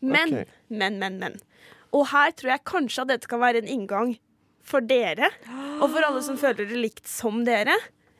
Men, 0.00 0.34
okay. 0.34 0.56
men, 0.68 0.98
men, 1.02 1.18
men. 1.20 1.38
Og 1.96 2.08
her 2.12 2.32
tror 2.36 2.52
jeg 2.54 2.66
kanskje 2.68 3.04
at 3.04 3.12
dette 3.14 3.30
kan 3.30 3.42
være 3.42 3.62
en 3.62 3.70
inngang 3.70 4.16
for 4.68 4.84
dere, 4.84 5.30
og 5.80 5.88
for 5.88 6.04
alle 6.04 6.20
som 6.24 6.36
føler 6.36 6.68
det 6.68 6.76
likt 6.76 7.08
som 7.08 7.40
dere, 7.46 7.74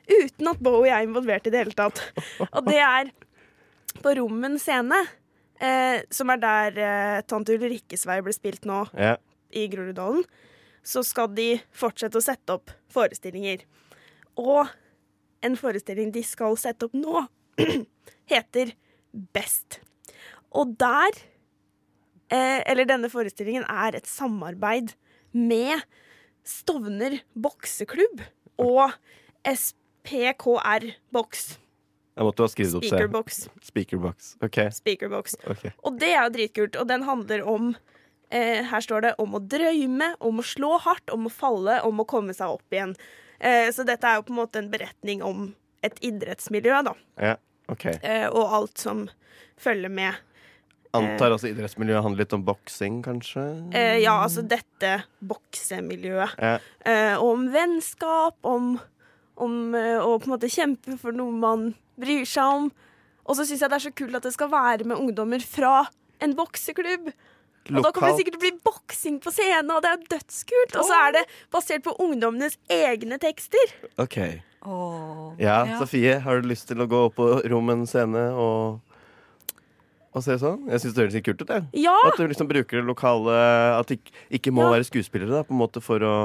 uten 0.09 0.49
at 0.49 0.61
Bowie 0.65 0.93
er 0.93 1.05
involvert 1.05 1.45
i 1.45 1.53
det 1.53 1.61
hele 1.61 1.77
tatt. 1.77 2.01
Og 2.49 2.65
det 2.65 2.79
er 2.81 3.11
på 4.01 4.13
Rommen 4.17 4.57
scene, 4.61 4.97
eh, 5.61 6.01
som 6.09 6.31
er 6.33 6.41
der 6.41 6.79
eh, 6.81 7.21
Tante 7.29 7.53
Ulrikkes 7.57 8.07
vei 8.09 8.19
ble 8.25 8.33
spilt 8.33 8.65
nå 8.69 8.83
yeah. 8.97 9.19
i 9.53 9.67
Groruddalen, 9.69 10.25
så 10.81 11.03
skal 11.05 11.29
de 11.37 11.51
fortsette 11.75 12.17
å 12.17 12.23
sette 12.23 12.55
opp 12.55 12.73
forestillinger. 12.93 13.65
Og 14.39 14.71
en 15.45 15.57
forestilling 15.59 16.13
de 16.15 16.23
skal 16.25 16.57
sette 16.59 16.87
opp 16.87 16.95
nå, 16.97 17.27
heter 18.33 18.73
Best. 19.35 19.81
Og 20.55 20.73
der 20.79 21.17
eh, 22.31 22.61
Eller 22.69 22.87
denne 22.89 23.09
forestillingen 23.11 23.65
er 23.69 23.97
et 23.99 24.09
samarbeid 24.09 24.93
med 25.35 25.83
Stovner 26.47 27.19
bokseklubb 27.37 28.23
og 28.59 28.95
SPKR 29.45 30.87
Boks. 31.13 31.59
Jeg 32.17 32.27
måtte 32.27 32.43
ha 32.43 32.51
skrevet 32.51 32.75
opp. 32.79 32.87
Speakerbox. 32.87 33.37
Speakerbox. 33.63 34.31
OK. 34.43 34.57
Speakerbox. 34.75 35.37
Okay. 35.47 35.71
Og 35.87 35.99
det 36.01 36.09
er 36.11 36.25
jo 36.25 36.33
dritkult, 36.33 36.79
og 36.81 36.89
den 36.89 37.05
handler 37.07 37.45
om 37.47 37.69
eh, 38.33 38.65
Her 38.67 38.83
står 38.83 39.05
det 39.05 39.13
om 39.21 39.37
å 39.37 39.43
drømme, 39.43 40.09
om 40.19 40.41
å 40.41 40.45
slå 40.45 40.73
hardt, 40.83 41.13
om 41.15 41.29
å 41.29 41.31
falle, 41.31 41.77
om 41.87 42.01
å 42.01 42.07
komme 42.09 42.35
seg 42.35 42.57
opp 42.57 42.75
igjen. 42.75 42.97
Eh, 43.39 43.69
så 43.71 43.85
dette 43.87 44.09
er 44.09 44.19
jo 44.19 44.25
på 44.27 44.35
en 44.35 44.41
måte 44.41 44.59
en 44.59 44.71
beretning 44.73 45.23
om 45.23 45.53
et 45.85 45.95
idrettsmiljø, 46.03 46.81
da. 46.89 46.97
Ja, 47.21 47.37
Okay. 47.69 47.99
Eh, 48.01 48.27
og 48.29 48.53
alt 48.53 48.81
som 48.81 49.03
følger 49.59 49.91
med. 49.93 50.17
Antar 50.97 51.35
altså 51.35 51.51
idrettsmiljøet 51.51 52.01
handler 52.01 52.23
litt 52.23 52.33
om 52.33 52.43
boksing, 52.47 53.01
kanskje? 53.05 53.43
Eh, 53.77 53.99
ja, 54.01 54.15
altså 54.23 54.41
dette 54.41 54.95
boksemiljøet. 55.21 56.37
Ja. 56.41 56.55
Eh, 56.81 57.13
og 57.19 57.35
om 57.35 57.43
vennskap, 57.53 58.37
om, 58.41 58.71
om 59.37 59.57
eh, 59.77 59.99
å 60.01 60.15
på 60.17 60.29
en 60.29 60.33
måte 60.33 60.49
kjempe 60.49 60.97
for 61.01 61.13
noe 61.15 61.35
man 61.35 61.71
bryr 61.99 62.25
seg 62.25 62.55
om. 62.57 62.69
Og 63.29 63.37
så 63.37 63.45
syns 63.45 63.61
jeg 63.61 63.69
det 63.69 63.77
er 63.77 63.85
så 63.85 63.93
kult 64.01 64.17
at 64.17 64.25
det 64.25 64.33
skal 64.33 64.49
være 64.49 64.87
med 64.89 64.97
ungdommer 64.97 65.43
fra 65.45 65.83
en 66.23 66.33
bokseklubb. 66.37 67.11
Og 67.69 67.83
da 67.85 67.91
kommer 67.93 68.15
det 68.15 68.23
sikkert 68.23 68.39
til 68.39 68.41
å 68.41 68.45
bli 68.47 68.63
boksing 68.65 69.17
på 69.21 69.31
scenen, 69.35 69.69
og 69.75 69.83
det 69.85 69.91
er 69.93 70.05
dødskult. 70.15 70.73
Og 70.79 70.87
så 70.89 70.95
er 71.05 71.17
det 71.19 71.25
basert 71.53 71.85
på 71.85 71.93
ungdommenes 72.01 72.57
egne 72.73 73.19
tekster. 73.21 73.75
Ok. 74.01 74.17
Oh. 74.65 75.35
Ja, 75.37 75.61
Ja. 75.69 75.77
Sofie, 75.79 76.17
har 76.19 76.41
du 76.41 76.49
lyst 76.49 76.67
til 76.67 76.81
å 76.81 76.87
gå 76.89 77.05
opp 77.07 77.19
på 77.19 77.27
Rommen 77.47 77.85
scene 77.87 78.31
og, 78.33 78.81
og 80.13 80.23
se 80.25 80.35
sånn? 80.41 80.63
Jeg 80.71 80.81
syns 80.81 80.93
det 80.95 81.03
høres 81.03 81.15
litt 81.17 81.25
kult 81.27 81.41
ut, 81.43 81.49
jeg. 81.53 81.65
Ja! 81.85 81.95
At 82.09 82.17
du 82.17 82.25
liksom 82.27 82.47
bruker 82.49 82.79
det 82.81 82.87
lokale 82.87 83.33
At 83.77 83.87
det 83.91 83.99
ikke, 83.99 84.13
ikke 84.39 84.53
må 84.55 84.63
Ja. 84.65 84.71
være 84.77 84.87
skuespillere, 84.87 85.29
da, 85.29 85.43
på 85.43 85.53
en 85.53 85.61
måte 85.61 85.81
for 85.85 85.99
å 86.01 86.15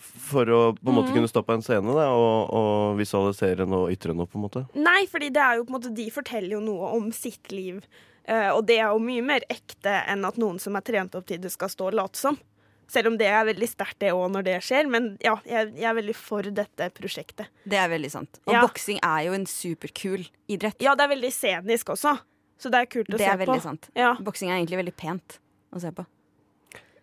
For 0.00 0.48
å 0.48 0.60
på 0.78 0.88
en 0.88 0.96
måte 0.96 1.10
mm. 1.10 1.16
kunne 1.18 1.28
stå 1.28 1.42
på 1.44 1.52
en 1.52 1.62
scene 1.64 1.92
da, 1.92 2.06
og, 2.16 2.52
og 2.56 2.98
visualisere 3.00 3.66
noe 3.68 3.88
og 3.88 3.92
ytre 3.92 4.14
noe, 4.16 4.28
på 4.30 4.38
en 4.38 4.44
måte. 4.46 4.62
Nei, 4.78 5.02
fordi 5.10 5.28
det 5.34 5.42
er 5.44 5.58
jo 5.58 5.66
på 5.66 5.74
en 5.74 5.76
måte 5.76 5.92
de 5.96 6.06
forteller 6.14 6.54
jo 6.56 6.60
noe 6.64 6.92
om 6.96 7.10
sitt 7.12 7.50
liv. 7.52 7.82
Uh, 8.24 8.54
og 8.54 8.62
det 8.68 8.78
er 8.78 8.94
jo 8.94 9.00
mye 9.02 9.24
mer 9.26 9.44
ekte 9.52 9.92
enn 10.08 10.24
at 10.24 10.38
noen 10.40 10.60
som 10.62 10.78
er 10.78 10.84
trent 10.86 11.16
opp 11.18 11.26
til 11.28 11.40
det, 11.42 11.50
skal 11.52 11.68
stå 11.72 11.90
og 11.90 11.98
late 11.98 12.20
som. 12.20 12.38
Selv 12.90 13.10
om 13.12 13.18
det 13.20 13.28
er 13.30 13.44
veldig 13.46 13.68
sterkt 13.70 14.00
det 14.02 14.10
òg 14.16 14.32
når 14.34 14.46
det 14.48 14.56
skjer. 14.66 14.88
Men 14.90 15.12
ja, 15.22 15.36
jeg, 15.46 15.74
jeg 15.76 15.86
er 15.90 15.98
veldig 16.00 16.16
for 16.18 16.48
dette 16.56 16.88
prosjektet. 16.96 17.50
Det 17.68 17.78
er 17.78 17.90
veldig 17.92 18.10
sant. 18.10 18.40
Og 18.48 18.54
Ja. 18.56 18.64
boksing 18.64 18.98
er 19.04 19.26
jo 19.28 19.36
en 19.36 19.46
superkul 19.46 20.24
idrett. 20.50 20.80
Ja, 20.82 20.96
det 20.98 21.04
er 21.06 21.12
veldig 21.12 21.30
scenisk 21.34 21.92
også. 21.94 22.16
Så 22.60 22.70
det 22.72 22.82
er 22.84 22.88
kult 22.92 23.08
å 23.08 23.16
Det 23.16 23.24
se 23.24 23.30
er 23.32 23.38
veldig 23.40 23.60
sant. 23.64 23.88
Ja. 23.96 24.14
Boksing 24.20 24.50
er 24.50 24.58
egentlig 24.58 24.80
veldig 24.82 24.96
pent 25.00 25.38
å 25.72 25.80
se 25.82 25.92
på. 25.96 26.04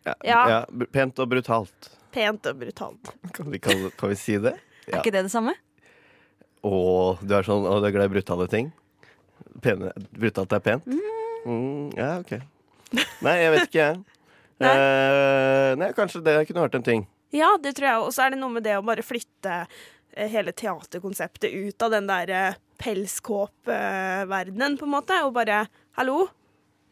Ja, 0.05 0.13
Ja. 0.23 0.41
ja 0.53 0.87
Pent 0.93 1.19
og 1.19 1.29
brutalt. 1.31 1.89
Pent 2.13 2.45
og 2.49 2.59
brutalt. 2.61 3.13
Kan 3.35 3.49
vi, 3.51 3.59
kan, 3.59 3.87
kan 3.97 4.13
vi 4.13 4.19
si 4.19 4.37
det? 4.41 4.55
Er 4.87 5.01
ikke 5.01 5.11
det 5.11 5.25
det 5.27 5.31
samme? 5.33 5.51
Å, 6.63 6.77
du 7.19 7.33
er 7.35 7.43
sånn, 7.43 7.65
å, 7.67 7.79
du 7.83 7.87
er 7.89 7.91
glad 7.95 8.07
i 8.07 8.13
brutale 8.13 8.47
ting? 8.51 8.69
Pene, 9.61 9.91
brutalt 10.15 10.53
er 10.55 10.61
pent? 10.63 10.87
Mm, 10.87 11.91
ja, 11.97 12.13
OK. 12.21 12.37
Nei, 13.25 13.33
jeg 13.41 13.51
vet 13.53 13.67
ikke, 13.67 13.83
jeg. 13.83 13.99
Nei. 14.63 14.71
Eh, 14.73 15.71
nei, 15.77 15.91
kanskje 15.93 16.23
det 16.25 16.37
kunne 16.47 16.63
vært 16.63 16.79
en 16.79 16.85
ting. 16.87 17.03
Ja, 17.35 17.51
det 17.61 17.75
tror 17.77 17.87
jeg. 17.89 18.05
Og 18.07 18.13
så 18.15 18.23
er 18.25 18.33
det 18.33 18.39
noe 18.39 18.53
med 18.55 18.63
det 18.65 18.77
å 18.79 18.85
bare 18.85 19.03
flytte 19.05 19.59
hele 20.31 20.51
teaterkonseptet 20.57 21.53
ut 21.53 21.81
av 21.85 21.91
den 21.93 22.07
der 22.09 22.29
eh, 22.33 22.55
pelskåpverdenen, 22.81 24.77
på 24.79 24.85
en 24.87 24.91
måte. 24.93 25.19
Og 25.27 25.33
bare 25.37 25.65
Hallo, 25.97 26.27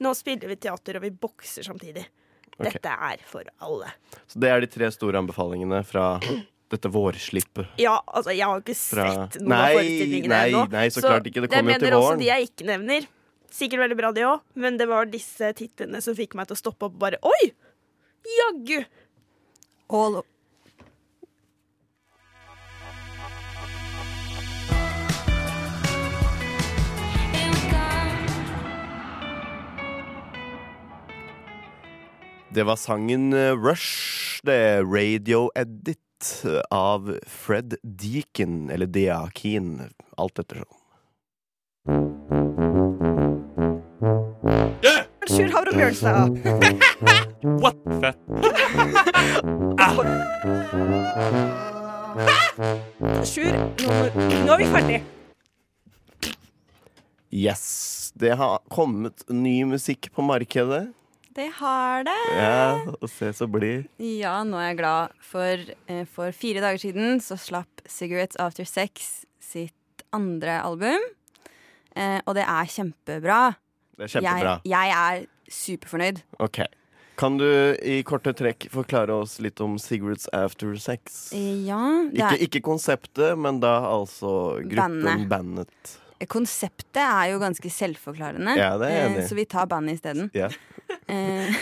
nå 0.01 0.13
spiller 0.17 0.49
vi 0.51 0.57
teater, 0.61 0.97
og 0.99 1.05
vi 1.05 1.11
bokser 1.13 1.65
samtidig. 1.67 2.05
Okay. 2.55 2.71
Dette 2.71 2.91
er 3.09 3.23
for 3.27 3.43
alle. 3.65 3.89
Så 4.31 4.39
det 4.39 4.49
er 4.53 4.61
de 4.63 4.69
tre 4.71 4.87
store 4.93 5.19
anbefalingene 5.19 5.81
fra 5.85 6.13
dette 6.71 6.89
vårslippet. 6.89 7.73
Ja, 7.81 7.97
altså, 8.07 8.31
jeg 8.33 8.47
har 8.47 8.61
ikke 8.63 8.73
ikke 8.73 8.95
Fra- 8.95 9.09
sett 9.27 9.41
nei, 9.41 9.45
av 9.45 9.49
Nei, 9.51 9.73
forestillingene 9.75 10.31
nei, 10.33 10.47
ennå. 10.49 10.63
nei, 10.71 10.85
så 10.95 11.03
klart 11.03 11.27
ikke. 11.29 11.43
Det 11.45 11.51
kommer 11.51 11.71
jo 11.71 11.75
jeg 11.75 11.81
til 11.83 11.89
mener 11.91 11.99
også 11.99 12.17
de 12.21 12.29
jeg 12.31 12.49
ikke 12.49 12.69
nevner. 12.71 13.09
Sikkert 13.55 13.79
veldig 13.85 13.97
bra, 13.99 14.09
de 14.15 14.23
òg, 14.27 14.41
men 14.59 14.77
det 14.79 14.87
var 14.89 15.05
disse 15.07 15.51
titlene 15.55 16.01
som 16.03 16.15
fikk 16.17 16.33
meg 16.35 16.47
til 16.49 16.57
å 16.57 16.59
stoppe 16.59 16.87
opp 16.89 16.95
og 16.97 17.03
bare 17.05 17.19
Oi! 17.23 17.51
Jaggu! 18.39 18.79
All 19.95 20.17
Det 32.55 32.63
var 32.63 32.75
sangen 32.75 33.33
eh, 33.33 33.51
Rush, 33.51 34.39
det 34.47 34.53
er 34.53 34.85
Radio 34.87 35.49
Edit 35.59 36.43
eh, 36.47 36.61
av 36.71 37.09
Fred 37.27 37.75
Deakin, 37.83 38.69
eller 38.71 38.87
Deakin, 38.87 39.81
alt 40.15 40.39
ettersom. 40.39 40.79
Sjur 45.27 45.51
Havre 45.51 45.75
Bjørnstad. 45.75 46.39
What? 47.59 47.83
Fett. 47.99 48.23
Sjur, 53.35 53.51
nå 53.83 54.55
er 54.55 54.63
vi 54.63 54.73
ferdig. 54.79 55.05
Yes, 57.35 57.65
det 58.15 58.37
har 58.39 58.61
kommet 58.71 59.27
ny 59.27 59.65
musikk 59.75 60.13
på 60.15 60.23
markedet. 60.23 60.85
Det 61.35 61.49
har 61.57 62.05
det. 62.07 62.15
Ja, 62.37 62.93
og 62.95 63.09
se 63.11 63.33
så 63.35 63.47
blid. 63.51 63.89
Ja, 63.99 64.37
nå 64.47 64.55
er 64.61 64.69
jeg 64.69 64.79
glad, 64.79 65.15
for 65.19 65.65
eh, 65.91 66.05
for 66.07 66.31
fire 66.35 66.63
dager 66.63 66.79
siden 66.79 67.19
så 67.23 67.35
slapp 67.39 67.83
Cigarettes 67.91 68.39
After 68.39 68.67
Sex 68.67 69.25
sitt 69.43 70.05
andre 70.15 70.61
album. 70.63 71.03
Eh, 71.95 72.21
og 72.23 72.37
det 72.37 72.45
er 72.47 72.71
kjempebra. 72.71 73.41
Det 73.99 74.07
er 74.07 74.13
kjempebra. 74.15 74.55
Jeg, 74.63 74.71
jeg 74.71 74.95
er 74.95 75.51
superfornøyd. 75.51 76.23
Ok. 76.43 76.63
Kan 77.19 77.37
du 77.39 77.47
i 77.79 78.01
korte 78.07 78.33
trekk 78.35 78.67
forklare 78.73 79.15
oss 79.15 79.37
litt 79.43 79.59
om 79.63 79.77
Cigarettes 79.79 80.27
After 80.35 80.73
Sex? 80.79 81.29
Ja, 81.35 81.81
det 82.11 82.19
Ikke, 82.19 82.31
er, 82.31 82.41
ikke 82.47 82.63
konseptet, 82.65 83.37
men 83.39 83.61
da 83.63 83.77
altså 83.87 84.31
gruppen, 84.67 85.27
Bandet. 85.31 85.93
konseptet 86.31 86.99
er 87.03 87.31
jo 87.31 87.39
ganske 87.43 87.71
selvforklarende. 87.71 88.57
Ja, 88.59 88.73
eh, 88.87 89.21
så 89.27 89.35
vi 89.35 89.47
tar 89.47 89.67
bandet 89.71 90.01
isteden. 90.01 90.27
Ja. 90.35 90.49
Eh, 91.07 91.55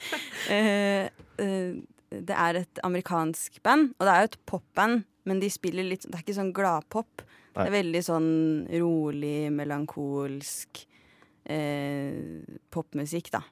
eh, 0.54 1.08
eh, 1.38 1.72
det 2.08 2.34
er 2.34 2.60
et 2.62 2.80
amerikansk 2.86 3.60
band, 3.62 3.92
og 3.98 4.06
det 4.06 4.12
er 4.14 4.24
jo 4.24 4.30
et 4.30 4.38
popband, 4.48 5.04
men 5.28 5.42
de 5.42 5.50
spiller 5.52 5.84
litt 5.84 6.06
Det 6.06 6.14
er 6.16 6.24
ikke 6.24 6.38
sånn 6.38 6.54
gladpop. 6.56 7.24
Det 7.58 7.66
er 7.66 7.74
veldig 7.74 8.00
sånn 8.06 8.30
rolig, 8.70 9.50
melankolsk 9.50 10.84
eh, 11.50 12.44
popmusikk, 12.70 13.32
da. 13.34 13.42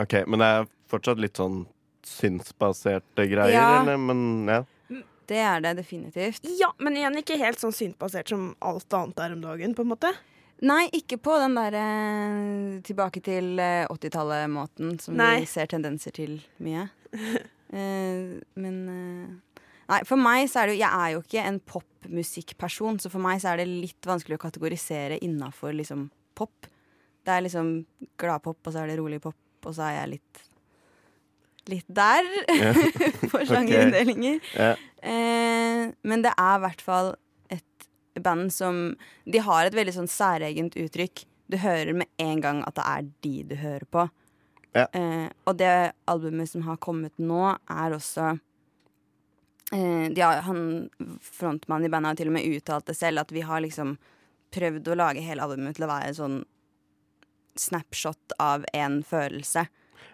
Ok, 0.00 0.22
Men 0.26 0.40
det 0.40 0.48
er 0.54 0.70
fortsatt 0.90 1.20
litt 1.20 1.36
sånn 1.36 1.66
synsbaserte 2.06 3.26
greier, 3.28 3.52
Ja. 3.52 3.82
eller? 3.82 3.96
Men 4.00 4.48
ja. 4.48 4.62
Det 5.26 5.38
er 5.42 5.60
det 5.60 5.74
definitivt. 5.80 6.44
Ja, 6.60 6.70
men 6.78 6.96
igjen 6.96 7.18
ikke 7.18 7.38
helt 7.40 7.58
sånn 7.58 7.74
syntbasert 7.74 8.30
som 8.30 8.54
alt 8.62 8.92
annet 8.94 9.18
er 9.18 9.32
om 9.34 9.42
dagen, 9.42 9.74
på 9.74 9.82
en 9.82 9.90
måte. 9.90 10.12
Nei, 10.64 10.86
ikke 10.96 11.18
på 11.20 11.34
den 11.42 11.56
derre 11.58 11.86
tilbake 12.86 13.20
til 13.24 13.58
eh, 13.60 13.84
80-tallet-måten 13.92 14.94
som 15.02 15.18
Nei. 15.18 15.42
vi 15.42 15.50
ser 15.50 15.68
tendenser 15.72 16.16
til 16.16 16.40
mye. 16.64 16.88
Eh, 17.66 18.36
men 18.62 18.74
eh, 18.86 19.62
Nei, 19.90 19.96
for 20.06 20.22
meg 20.22 20.44
så 20.46 20.60
er 20.60 20.68
det 20.68 20.76
jo 20.76 20.82
Jeg 20.84 21.02
er 21.02 21.08
jo 21.16 21.22
ikke 21.24 21.42
en 21.50 21.56
popmusikkperson, 21.66 23.00
så 23.02 23.10
for 23.10 23.18
meg 23.24 23.40
så 23.42 23.50
er 23.50 23.58
det 23.58 23.66
litt 23.66 24.06
vanskelig 24.06 24.38
å 24.38 24.42
kategorisere 24.44 25.18
innafor 25.26 25.74
liksom 25.74 26.04
pop. 26.38 26.68
Det 27.26 27.34
er 27.34 27.42
liksom 27.42 27.72
gladpop, 28.22 28.60
og 28.62 28.70
så 28.70 28.84
er 28.84 28.92
det 28.92 29.00
rolig 29.00 29.18
pop, 29.24 29.34
og 29.66 29.74
så 29.74 29.88
er 29.88 29.96
jeg 29.98 30.12
litt 30.14 30.44
Litt 31.66 31.88
der 31.90 32.22
for 33.26 33.42
sjangerinndelingen. 33.50 34.38
Ja. 34.54 34.76
Eh, 35.02 35.88
men 36.06 36.22
det 36.22 36.36
er 36.38 36.60
i 36.60 36.62
hvert 36.62 36.86
fall 36.86 37.16
band 38.22 38.52
som 38.52 38.96
De 39.24 39.38
har 39.38 39.66
et 39.66 39.74
veldig 39.74 39.94
sånn 39.94 40.10
særegent 40.10 40.76
uttrykk. 40.76 41.24
Du 41.46 41.58
hører 41.62 41.94
med 41.94 42.06
en 42.18 42.40
gang 42.40 42.62
at 42.66 42.74
det 42.78 42.86
er 42.86 43.10
de 43.22 43.34
du 43.50 43.54
hører 43.60 43.86
på. 43.90 44.08
Ja. 44.76 44.86
Eh, 44.92 45.28
og 45.46 45.56
det 45.56 45.92
albumet 46.10 46.50
som 46.50 46.66
har 46.66 46.76
kommet 46.76 47.14
nå, 47.22 47.56
er 47.70 47.94
også 47.96 48.38
eh, 49.72 50.08
de 50.12 50.20
har, 50.20 50.42
han, 50.44 50.90
Frontmannen 51.22 51.88
i 51.88 51.92
bandet 51.92 52.12
har 52.12 52.20
til 52.20 52.32
og 52.32 52.36
med 52.36 52.58
uttalt 52.58 52.90
det 52.90 52.96
selv, 52.98 53.22
at 53.22 53.32
vi 53.32 53.46
har 53.46 53.62
liksom 53.64 53.96
prøvd 54.56 54.92
å 54.92 54.98
lage 54.98 55.24
hele 55.24 55.46
albumet 55.46 55.78
til 55.78 55.86
å 55.86 55.90
være 55.90 56.12
sånn 56.18 56.36
snapshot 57.56 58.36
av 58.42 58.66
en 58.76 59.00
følelse. 59.06 59.66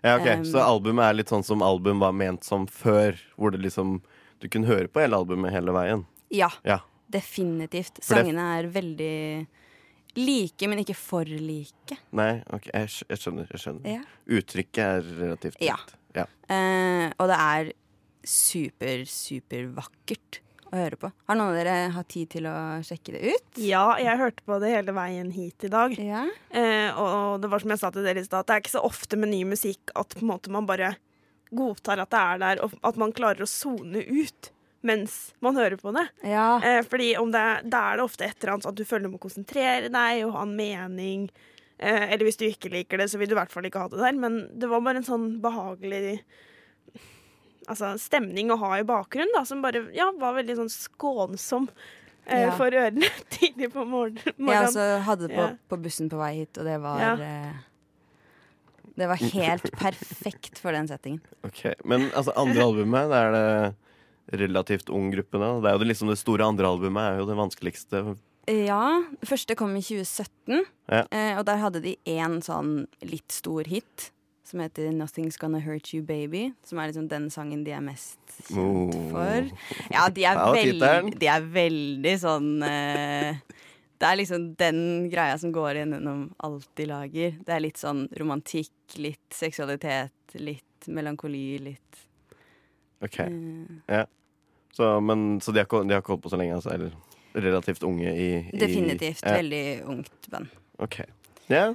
ja, 0.03 0.17
ok. 0.17 0.29
Um, 0.39 0.45
Så 0.47 0.63
albumet 0.63 1.09
er 1.09 1.19
litt 1.19 1.33
sånn 1.33 1.45
som 1.47 1.63
album 1.63 1.99
var 2.03 2.15
ment 2.15 2.47
som 2.47 2.67
før, 2.71 3.19
hvor 3.37 3.51
det 3.55 3.63
liksom 3.65 4.01
Du 4.43 4.49
kunne 4.51 4.67
høre 4.67 4.89
på 4.91 4.99
hele 4.99 5.15
albumet 5.15 5.53
hele 5.55 5.71
veien. 5.71 6.01
Ja, 6.31 6.51
Ja. 6.67 6.81
Definitivt. 7.13 8.01
Sangene 8.05 8.45
er 8.59 8.69
veldig 8.73 9.15
like, 10.19 10.69
men 10.69 10.83
ikke 10.83 10.97
for 10.99 11.25
like. 11.29 11.97
Nei, 12.19 12.35
ok, 12.53 12.67
jeg, 12.75 12.91
skj- 12.93 13.09
jeg 13.15 13.23
skjønner. 13.23 13.47
jeg 13.55 13.63
skjønner 13.63 13.93
Ja. 13.95 14.03
Uttrykket 14.39 14.83
er 14.85 15.13
relativt 15.23 15.61
Ja. 15.65 15.77
likt. 15.81 15.95
Ja. 16.19 16.27
Eh, 16.53 17.13
og 17.19 17.29
det 17.33 17.39
er 17.41 17.73
super, 18.23 19.05
super 19.09 19.69
vakkert 19.79 20.41
å 20.73 20.77
høre 20.79 20.97
på. 21.01 21.11
Har 21.29 21.37
noen 21.37 21.51
av 21.53 21.57
dere 21.59 21.77
hatt 21.97 22.09
tid 22.13 22.29
til 22.37 22.47
å 22.49 22.55
sjekke 22.85 23.13
det 23.17 23.23
ut? 23.35 23.59
Ja, 23.61 23.87
jeg 24.01 24.21
hørte 24.21 24.45
på 24.47 24.59
det 24.63 24.71
hele 24.73 24.93
veien 24.97 25.33
hit 25.35 25.65
i 25.65 25.73
dag. 25.73 25.97
Ja. 25.99 26.27
Eh, 26.51 26.93
og 26.97 27.41
det 27.43 27.51
var 27.53 27.65
som 27.65 27.73
jeg 27.75 27.81
sa 27.83 27.91
til 27.91 28.05
dere 28.07 28.21
i 28.21 28.29
stad, 28.29 28.47
det 28.47 28.55
er 28.57 28.61
ikke 28.65 28.77
så 28.77 28.85
ofte 28.85 29.17
med 29.21 29.33
ny 29.33 29.43
musikk 29.49 29.93
at 29.97 30.09
på 30.17 30.23
en 30.23 30.29
måte 30.33 30.53
man 30.53 30.69
bare 30.69 30.95
godtar 31.53 32.01
at 32.01 32.09
det 32.15 32.21
er 32.21 32.39
der, 32.41 32.63
og 32.65 32.73
at 32.85 32.97
man 33.01 33.13
klarer 33.13 33.45
å 33.45 33.49
sone 33.51 34.01
ut 34.09 34.52
mens 34.83 35.33
man 35.41 35.55
hører 35.57 35.77
på 35.81 35.93
det. 35.95 36.07
Ja. 36.27 36.61
Eh, 36.65 36.83
fordi 36.83 37.13
om 37.21 37.31
det, 37.35 37.43
da 37.71 37.81
er 37.93 37.97
det 38.01 38.05
ofte 38.05 38.25
et 38.27 38.37
eller 38.43 38.55
annet 38.57 38.65
sånn 38.67 38.73
at 38.75 38.81
du 38.81 38.85
føler 38.89 39.07
du 39.09 39.13
må 39.15 39.21
konsentrere 39.23 39.89
deg 39.95 40.25
og 40.27 40.33
ha 40.37 40.43
en 40.43 40.57
mening. 40.59 41.29
Eh, 41.79 42.13
eller 42.13 42.25
hvis 42.27 42.37
du 42.39 42.45
ikke 42.47 42.71
liker 42.71 42.99
det, 42.99 43.09
så 43.11 43.19
vil 43.19 43.29
du 43.31 43.35
i 43.37 43.41
hvert 43.41 43.51
fall 43.55 43.65
ikke 43.67 43.81
ha 43.85 43.89
det 43.93 43.99
der. 44.03 44.13
Men 44.19 44.41
det 44.59 44.69
var 44.71 44.81
bare 44.83 45.03
en 45.03 45.07
sånn 45.09 45.29
behagelig 45.43 46.21
altså, 47.71 47.93
stemning 48.03 48.51
å 48.53 48.59
ha 48.61 48.77
i 48.81 48.87
bakgrunnen, 48.87 49.33
da, 49.37 49.45
som 49.49 49.63
bare 49.65 49.85
ja, 49.97 50.11
var 50.19 50.35
veldig 50.41 50.57
sånn 50.63 50.73
skånsom. 50.73 51.69
eh, 52.27 52.45
Ja. 52.47 52.51
for 52.57 52.71
ørene 52.71 53.03
tidlig 53.35 53.73
på 53.73 53.83
morgenen. 53.87 54.35
Ja, 54.51 54.67
så 54.71 54.85
hadde 55.03 55.27
det 55.29 55.35
på, 55.37 55.43
Ja. 55.43 55.57
på 55.69 55.77
bussen 55.83 56.09
på 56.11 56.19
vei 56.21 56.35
hit, 56.43 56.59
og 56.59 56.65
det 56.65 56.81
var 56.81 56.99
Ja. 57.01 57.15
eh, 57.19 57.53
Det 58.95 59.07
var 59.09 59.17
helt 59.17 59.71
perfekt 59.73 60.59
for 60.59 60.71
den 60.73 60.87
settingen. 60.87 61.21
Ok, 61.43 61.65
Men 61.85 62.11
altså, 62.11 62.33
andre 62.37 62.63
albumet, 62.63 63.09
det 63.09 63.17
er 63.17 63.33
det 63.33 63.75
relativt 64.31 64.91
ung 64.91 65.11
gruppe 65.13 65.39
da. 65.41 65.61
Det 65.61 65.69
er 65.71 65.73
jo 65.77 65.83
det, 65.83 65.89
liksom 65.93 66.09
det 66.13 66.19
store 66.21 66.45
andre 66.47 66.67
albumet 66.69 67.03
er 67.15 67.19
jo 67.23 67.27
det 67.27 67.37
vanskeligste. 67.39 68.17
Ja, 68.51 69.03
det 69.21 69.29
første 69.29 69.55
kom 69.59 69.77
i 69.77 69.83
2017, 69.83 70.65
Ja. 70.91 71.05
eh, 71.11 71.39
og 71.39 71.45
der 71.47 71.57
hadde 71.63 71.81
de 71.83 71.97
én 72.07 72.41
sånn 72.43 72.87
litt 73.03 73.31
stor 73.31 73.65
hit. 73.65 74.11
Som 74.45 74.61
heter 74.61 74.91
'Nothing's 74.93 75.39
Gonna 75.39 75.61
Hurt 75.61 75.95
You 75.95 76.03
Baby'. 76.03 76.53
Som 76.63 76.79
er 76.79 76.89
liksom 76.93 77.09
den 77.09 77.31
sangen 77.31 77.65
de 77.65 77.71
er 77.73 77.81
mest 77.81 78.19
kjent 78.51 78.95
Oh. 78.95 79.11
for. 79.11 79.51
Ja, 79.91 80.09
de 80.11 80.25
er, 80.25 80.35
Der 80.45 80.53
veld, 80.53 81.19
de 81.19 81.27
er 81.27 81.41
veldig 81.41 82.19
sånn 82.21 82.63
eh, 82.63 83.35
Det 83.99 84.09
er 84.11 84.17
liksom 84.17 84.57
den 84.57 85.09
greia 85.11 85.39
som 85.39 85.53
går 85.53 85.77
gjennom 85.87 86.33
alt 86.43 86.67
de 86.75 86.85
lager. 86.87 87.31
Det 87.45 87.49
er 87.49 87.61
litt 87.61 87.77
sånn 87.79 88.09
romantikk, 88.19 88.73
litt 88.99 89.31
seksualitet, 89.31 90.11
litt 90.35 90.89
melankoli, 90.89 91.59
litt 91.61 92.07
Ok, 93.03 93.19
ja 93.89 94.05
Så, 94.73 95.01
men, 95.05 95.41
så 95.41 95.53
de, 95.53 95.59
har, 95.61 95.67
ikke- 95.67 95.83
de 95.89 95.93
har 95.95 96.01
ikke 96.01 96.15
holdt 96.15 96.23
på 96.25 96.31
så 96.33 96.39
lenge, 96.41 96.55
altså? 96.57 96.71
Eller 96.73 96.93
relativt 97.35 97.83
unge 97.83 98.09
i, 98.17 98.29
i 98.53 98.59
Definitivt 98.61 99.21
ja. 99.25 99.35
veldig 99.37 99.65
ungt 99.89 100.29
band. 100.31 100.49
Ok. 100.79 101.01
Ja. 101.49 101.75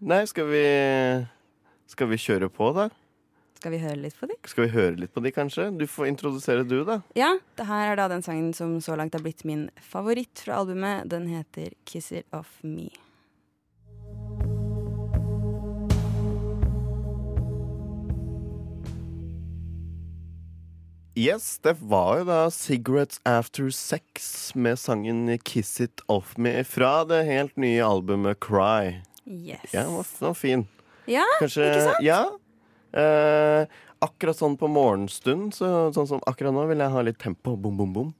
Nei, 0.00 0.24
skal 0.28 0.46
vi 0.50 0.64
Skal 1.88 2.08
vi 2.10 2.16
kjøre 2.20 2.48
på, 2.52 2.72
da? 2.76 2.88
Skal 3.58 3.72
vi 3.74 3.78
høre 3.82 3.96
litt 3.98 4.14
på 4.20 4.28
de? 4.30 4.36
Skal 4.46 4.66
vi 4.68 4.70
høre 4.70 4.96
litt 5.00 5.10
på 5.14 5.22
de, 5.24 5.32
kanskje? 5.34 5.64
Du 5.74 5.86
får 5.90 6.06
introdusere 6.12 6.62
du, 6.68 6.84
da. 6.86 7.00
Ja, 7.18 7.32
det 7.58 7.64
her 7.66 7.88
er 7.92 7.96
da 7.98 8.06
den 8.12 8.22
sangen 8.22 8.52
som 8.54 8.76
så 8.84 8.94
langt 8.94 9.16
har 9.16 9.24
blitt 9.24 9.42
min 9.48 9.64
favoritt 9.82 10.44
fra 10.44 10.60
albumet. 10.60 11.08
Den 11.10 11.26
heter 11.32 11.72
Kisser 11.88 12.22
of 12.30 12.44
Off 12.44 12.60
Me'. 12.62 12.92
Yes, 21.18 21.58
det 21.58 21.72
var 21.82 22.20
jo 22.20 22.26
da 22.28 22.36
Cigarettes 22.54 23.18
After 23.26 23.72
Sex 23.74 24.52
med 24.54 24.78
sangen 24.78 25.26
'Kiss 25.42 25.80
It 25.80 26.00
Off 26.06 26.36
Me' 26.38 26.62
fra 26.62 27.02
det 27.04 27.24
helt 27.26 27.56
nye 27.58 27.82
albumet 27.82 28.38
Cry. 28.38 29.00
Yes. 29.26 29.72
Ja, 29.74 29.82
den 29.82 29.96
var, 29.96 30.06
den 30.20 30.28
var 30.28 30.34
fin. 30.38 30.62
Ja, 31.10 31.24
Kanskje 31.40 31.66
ikke 31.66 31.82
sant? 31.88 32.06
Ja. 32.06 32.20
Eh, 32.94 33.66
akkurat 33.98 34.38
sånn 34.38 34.54
på 34.60 34.70
morgenstund, 34.70 35.56
så, 35.58 35.90
sånn 35.96 36.06
som 36.06 36.22
akkurat 36.30 36.54
nå, 36.54 36.68
vil 36.70 36.86
jeg 36.86 36.94
ha 36.94 37.02
litt 37.02 37.18
tempo. 37.18 37.56
Bom, 37.58 37.74
bom, 37.82 37.92
bom. 37.92 38.14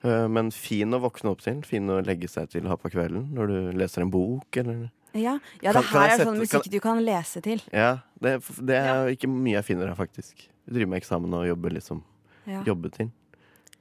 Eh, 0.00 0.24
men 0.32 0.48
fin 0.54 0.88
å 0.96 1.02
våkne 1.04 1.34
opp 1.36 1.44
til. 1.44 1.60
Fin 1.68 1.84
å 1.92 2.00
legge 2.00 2.32
seg 2.32 2.48
til 2.48 2.64
å 2.64 2.72
ha 2.72 2.80
på 2.80 2.88
kvelden 2.96 3.28
når 3.36 3.52
du 3.52 3.72
leser 3.76 4.06
en 4.08 4.14
bok, 4.14 4.48
eller 4.56 4.88
Ja, 5.12 5.36
ja 5.60 5.72
det 5.76 5.84
kan 5.84 6.00
her 6.00 6.14
er 6.16 6.24
sånn 6.24 6.40
musikk 6.40 6.62
kan- 6.64 6.72
du 6.72 6.80
kan 6.80 7.04
lese 7.04 7.42
til. 7.44 7.60
Ja, 7.72 7.98
det, 8.22 8.38
det 8.64 8.76
er 8.80 9.08
ikke 9.12 9.28
mye 9.28 9.60
jeg 9.60 9.64
finner 9.74 9.88
her, 9.92 9.98
faktisk. 10.00 10.48
Jeg 10.64 10.74
driver 10.78 10.94
med 10.96 11.02
eksamen 11.02 11.34
og 11.34 11.44
jobber 11.48 11.76
liksom 11.76 12.02
Ja. 12.48 12.62
jobbe 12.66 12.90
til. 12.94 13.10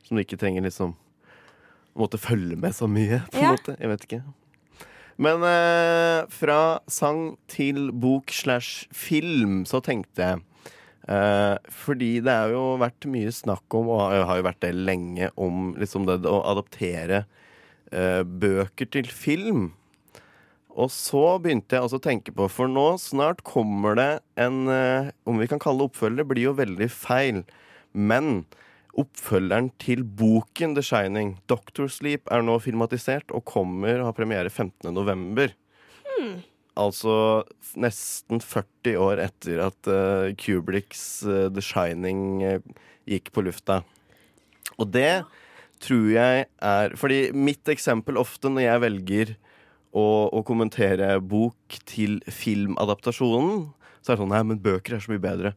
Som 0.03 0.17
du 0.17 0.24
ikke 0.24 0.38
trenger 0.39 0.62
liksom 0.67 0.93
måtte 1.97 2.19
følge 2.21 2.55
med 2.59 2.75
så 2.77 2.86
mye, 2.88 3.24
på 3.31 3.39
en 3.39 3.43
Ja. 3.43 3.53
måte. 3.55 3.77
Jeg 3.79 3.89
vet 3.89 4.03
ikke. 4.05 4.24
Men 5.17 5.41
eh, 5.41 6.25
fra 6.29 6.79
sang 6.88 7.38
til 7.50 7.91
bok 7.91 8.29
slash 8.29 8.86
film, 8.93 9.63
så 9.65 9.81
tenkte 9.81 10.21
jeg 10.21 10.41
eh, 11.09 11.57
Fordi 11.71 12.19
det 12.21 12.29
har 12.36 12.50
jo 12.51 12.77
vært 12.77 13.07
mye 13.09 13.31
snakk 13.33 13.63
om, 13.74 13.88
og 13.89 14.12
har- 14.12 14.38
jo 14.38 14.43
vært 14.43 14.59
det 14.62 14.75
lenge, 14.75 15.31
om 15.38 15.74
liksom 15.79 16.05
det 16.05 16.21
å 16.29 16.43
adoptere 16.45 17.25
eh, 17.91 18.21
bøker 18.24 18.86
til 18.91 19.05
film. 19.07 19.71
Og 20.77 20.91
så 20.91 21.39
begynte 21.41 21.74
jeg 21.74 21.81
også 21.81 21.97
å 21.97 22.03
tenke 22.03 22.31
på, 22.36 22.45
for 22.51 22.67
nå 22.67 23.00
snart 23.00 23.41
kommer 23.43 23.95
det 23.95 24.19
en 24.38 24.67
eh, 24.69 25.09
Om 25.25 25.39
vi 25.39 25.47
kan 25.47 25.57
kalle 25.63 25.79
det 25.79 25.89
oppfølger, 25.93 26.27
blir 26.27 26.43
jo 26.43 26.53
veldig 26.53 26.91
feil. 26.91 27.43
Men 27.98 28.46
oppfølgeren 28.98 29.72
til 29.82 30.04
boken 30.06 30.75
The 30.77 30.84
Shining, 30.86 31.36
Doctor 31.50 31.89
Sleep, 31.92 32.30
er 32.34 32.46
nå 32.46 32.58
filmatisert 32.62 33.34
og 33.34 33.46
kommer 33.50 34.00
og 34.00 34.12
har 34.12 34.18
premiere 34.18 34.54
15.11. 34.54 35.52
Altså 36.78 37.15
nesten 37.80 38.41
40 38.43 38.98
år 39.02 39.21
etter 39.24 39.63
at 39.65 39.89
uh, 39.89 40.30
Kubricks 40.38 41.24
uh, 41.26 41.48
The 41.50 41.63
Shining 41.65 42.43
uh, 42.45 42.86
gikk 43.10 43.32
på 43.34 43.43
lufta. 43.45 43.82
Og 44.78 44.89
det 44.93 45.26
tror 45.82 46.06
jeg 46.10 46.45
er 46.45 46.93
Fordi 46.98 47.32
mitt 47.38 47.69
eksempel 47.69 48.17
ofte 48.17 48.50
når 48.50 48.63
jeg 48.65 48.82
velger 48.84 49.34
å, 49.93 50.06
å 50.34 50.41
kommentere 50.45 51.15
bok 51.21 51.78
til 51.89 52.19
filmadaptasjonen, 52.26 53.67
så 54.02 54.12
er 54.12 54.17
det 54.17 54.21
sånn 54.21 54.34
Nei, 54.34 54.43
men 54.52 54.62
bøker 54.62 54.98
er 54.98 55.04
så 55.04 55.13
mye 55.13 55.24
bedre. 55.24 55.54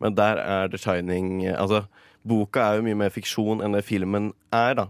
Men 0.00 0.16
der 0.16 0.40
er 0.40 0.70
The 0.72 0.80
Shining 0.80 1.44
eh, 1.44 1.56
Altså, 1.60 1.84
boka 2.26 2.64
er 2.64 2.78
jo 2.78 2.86
mye 2.88 2.98
mer 3.04 3.12
fiksjon 3.14 3.62
enn 3.64 3.76
det 3.76 3.84
filmen 3.88 4.32
er, 4.54 4.74
da. 4.78 4.88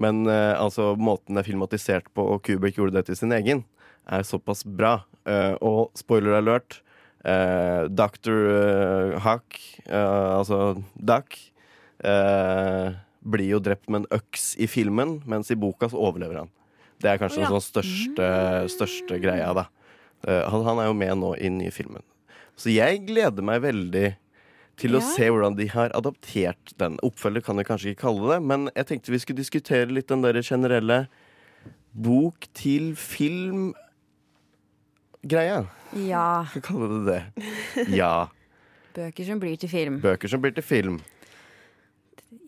Men 0.00 0.26
eh, 0.28 0.54
altså, 0.56 0.94
måten 1.00 1.36
det 1.36 1.44
er 1.44 1.50
filmatisert 1.50 2.10
på, 2.16 2.24
og 2.34 2.42
Kubrick 2.44 2.80
gjorde 2.80 2.98
det 2.98 3.06
til 3.08 3.20
sin 3.20 3.32
egen, 3.36 3.64
er 4.06 4.26
såpass 4.26 4.64
bra. 4.64 4.98
Eh, 5.28 5.54
og 5.64 5.96
spoiler 5.98 6.38
alert 6.38 6.80
uh, 7.26 7.86
Dr. 7.88 8.36
eh, 8.52 9.16
Huck, 9.24 9.58
eh, 9.86 10.36
altså 10.38 10.76
Duck, 10.94 11.38
eh, 12.04 12.92
blir 13.26 13.50
jo 13.50 13.62
drept 13.62 13.88
med 13.90 14.04
en 14.04 14.20
øks 14.20 14.52
i 14.62 14.68
filmen, 14.70 15.20
mens 15.26 15.50
i 15.50 15.58
boka 15.58 15.88
så 15.90 15.98
overlever 15.98 16.44
han. 16.44 16.52
Det 17.02 17.10
er 17.10 17.18
kanskje 17.20 17.42
oh, 17.42 17.44
ja. 17.44 17.48
den 17.48 17.58
sånn 17.58 17.66
største, 17.66 18.28
største 18.72 19.18
greia, 19.20 19.50
da. 19.56 19.66
Eh, 20.26 20.44
han, 20.46 20.62
han 20.68 20.82
er 20.82 20.90
jo 20.90 20.96
med 20.96 21.18
nå 21.20 21.32
i 21.36 21.48
den 21.48 21.58
nye 21.60 21.74
filmen. 21.74 22.04
Så 22.56 22.70
jeg 22.72 23.02
gleder 23.08 23.44
meg 23.44 23.64
veldig 23.66 24.06
til 24.76 24.90
å 24.96 25.00
Ja. 25.00 25.06
se 25.16 25.28
hvordan 25.30 25.56
de 25.56 25.66
har 25.72 25.90
adoptert 25.94 26.74
den. 26.78 26.98
Oppfølger 27.02 27.42
kan 27.44 27.56
jeg 27.56 27.66
kanskje 27.66 27.90
ikke 27.94 28.02
kalle 28.06 28.34
det, 28.34 28.42
men 28.42 28.68
jeg 28.76 28.86
tenkte 28.86 29.10
vi 29.12 29.18
skulle 29.18 29.40
diskutere 29.42 29.86
litt 29.92 30.06
den 30.08 30.22
der 30.22 30.34
generelle 30.42 31.08
bok 31.94 32.46
til 32.54 32.94
film-greia. 32.94 33.74
Ja. 35.96 36.44
Skal 36.50 36.62
kalle 36.62 36.88
det 36.92 37.04
det? 37.08 37.22
Ja. 38.00 38.28
Bøker 38.96 39.24
som 39.28 39.40
blir 39.40 39.56
til 39.60 39.68
film. 39.68 40.00
Bøker 40.00 40.28
som 40.28 40.40
blir 40.40 40.54
til 40.56 40.64
film. 40.64 41.00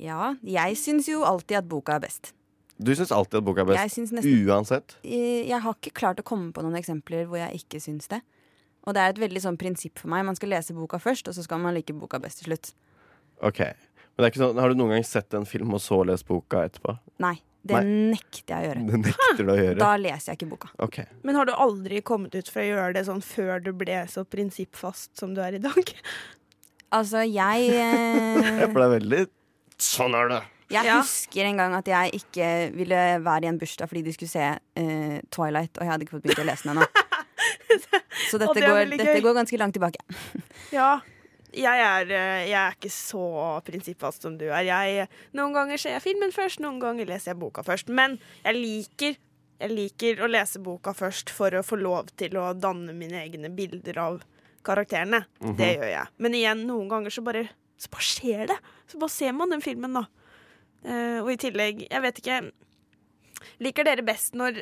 Ja, 0.01 0.35
jeg 0.45 0.77
syns 0.81 1.09
jo 1.11 1.23
alltid 1.27 1.57
at 1.63 1.69
boka 1.69 1.93
er 1.97 2.01
best. 2.07 2.33
Du 2.79 2.93
syns 2.95 3.11
alltid 3.13 3.39
at 3.41 3.45
boka 3.45 3.61
er 3.65 3.69
best, 3.73 3.97
Jeg 3.99 4.07
nesten 4.07 4.47
uansett. 4.49 4.95
Eh, 5.05 5.45
Jeg 5.49 5.61
har 5.65 5.75
ikke 5.75 5.93
klart 5.93 6.21
å 6.21 6.25
komme 6.25 6.53
på 6.55 6.63
noen 6.63 6.77
eksempler 6.79 7.27
hvor 7.27 7.37
jeg 7.41 7.53
ikke 7.65 7.81
syns 7.83 8.07
det. 8.09 8.21
Og 8.89 8.95
det 8.97 9.03
er 9.05 9.13
et 9.13 9.21
veldig 9.21 9.43
sånn 9.45 9.59
prinsipp 9.61 10.01
for 10.01 10.09
meg. 10.09 10.25
Man 10.25 10.37
skal 10.39 10.49
lese 10.55 10.73
boka 10.77 10.97
først, 11.03 11.29
og 11.29 11.37
så 11.37 11.45
skal 11.45 11.61
man 11.61 11.77
like 11.77 11.93
boka 11.97 12.19
best 12.23 12.41
til 12.41 12.51
slutt. 12.55 12.71
Ok. 13.45 13.61
Men 13.61 14.23
det 14.23 14.25
er 14.25 14.33
ikke 14.33 14.41
sånn, 14.47 14.59
Har 14.59 14.73
du 14.73 14.79
noen 14.81 14.95
gang 14.97 15.05
sett 15.07 15.37
en 15.37 15.45
film 15.47 15.77
og 15.77 15.83
så 15.85 16.01
lest 16.09 16.27
boka 16.27 16.65
etterpå? 16.67 16.97
Nei, 17.23 17.35
det 17.69 17.83
nekter 17.85 18.49
jeg 18.55 18.65
å 18.65 18.69
gjøre. 18.71 18.87
Det 18.89 19.01
nekter 19.05 19.45
du 19.45 19.53
å 19.53 19.59
gjøre. 19.61 19.79
Da 19.83 19.91
leser 20.01 20.33
jeg 20.33 20.41
ikke 20.41 20.51
boka. 20.57 20.71
Okay. 20.89 21.05
Men 21.23 21.37
har 21.39 21.47
du 21.47 21.53
aldri 21.53 22.01
kommet 22.07 22.35
ut 22.35 22.49
for 22.51 22.65
å 22.65 22.67
gjøre 22.71 22.97
det 22.97 23.05
sånn 23.11 23.21
før 23.23 23.61
du 23.63 23.71
ble 23.77 24.01
så 24.11 24.25
prinsippfast 24.25 25.13
som 25.21 25.37
du 25.37 25.45
er 25.45 25.61
i 25.61 25.63
dag? 25.69 25.95
Altså, 26.89 27.21
jeg 27.29 27.67
eh, 27.77 28.63
det 28.65 28.71
er 28.73 28.93
veldig 28.95 29.19
Sånn 29.77 30.15
er 30.17 30.31
det. 30.33 30.39
Jeg 30.73 30.87
Ja. 30.89 30.95
husker 31.03 31.45
en 31.45 31.59
gang 31.61 31.75
at 31.77 31.85
jeg 31.87 32.15
ikke 32.17 32.47
ville 32.73 33.01
være 33.21 33.45
i 33.45 33.49
en 33.51 33.59
bursdag 33.61 33.91
fordi 33.91 34.03
de 34.07 34.15
skulle 34.17 34.33
se 34.33 34.47
eh, 34.81 35.21
Twilight, 35.29 35.77
og 35.77 35.85
jeg 35.85 35.91
hadde 35.93 36.07
ikke 36.07 36.17
fått 36.17 36.25
begynt 36.25 36.41
å 36.41 36.47
lese 36.49 36.65
den 36.65 36.79
ennå. 36.79 36.89
Så 38.31 38.41
dette, 38.41 38.57
det 38.59 38.67
går, 38.67 38.91
dette 38.97 39.21
går 39.25 39.39
ganske 39.43 39.61
langt 39.61 39.77
tilbake. 39.77 40.03
Ja. 40.75 40.99
Jeg 41.49 41.81
er, 41.81 42.11
eh, 42.13 42.43
jeg 42.51 42.59
er 42.61 42.75
ikke 42.77 42.91
så 42.93 43.23
prinsippfast 43.65 44.27
som 44.27 44.35
du 44.39 44.45
er. 44.51 44.67
Jeg, 44.69 45.07
noen 45.37 45.55
ganger 45.57 45.81
ser 45.81 45.97
jeg 45.97 46.05
filmen 46.05 46.35
først, 46.35 46.61
noen 46.61 46.77
ganger 46.83 47.09
leser 47.09 47.33
jeg 47.33 47.41
boka 47.41 47.65
først. 47.65 47.89
Men 47.89 48.19
jeg 48.45 48.59
liker, 48.59 49.17
jeg 49.63 49.73
liker 49.73 50.21
å 50.23 50.29
lese 50.29 50.61
boka 50.63 50.93
først 50.97 51.33
for 51.35 51.57
å 51.57 51.65
få 51.65 51.81
lov 51.81 52.13
til 52.21 52.37
å 52.39 52.51
danne 52.53 52.93
mine 52.97 53.23
egne 53.25 53.51
bilder 53.55 54.03
av 54.05 54.21
karakterene. 54.67 55.25
Det 55.57 55.73
gjør 55.79 55.91
jeg. 55.95 56.15
Men 56.21 56.37
igjen, 56.37 56.67
noen 56.69 56.93
ganger 56.93 57.15
så 57.17 57.25
bare, 57.25 57.47
så 57.81 57.91
bare 57.93 58.09
skjer 58.11 58.45
det. 58.53 58.59
Så 58.91 59.01
bare 59.01 59.17
ser 59.17 59.35
man 59.37 59.55
den 59.55 59.65
filmen, 59.65 59.97
da. 59.97 60.05
Uh, 60.85 61.25
og 61.25 61.33
i 61.33 61.41
tillegg, 61.41 61.81
jeg 61.89 62.03
vet 62.05 62.21
ikke 62.21 62.35
Liker 63.63 63.87
dere 63.87 64.05
best 64.07 64.37
når 64.39 64.61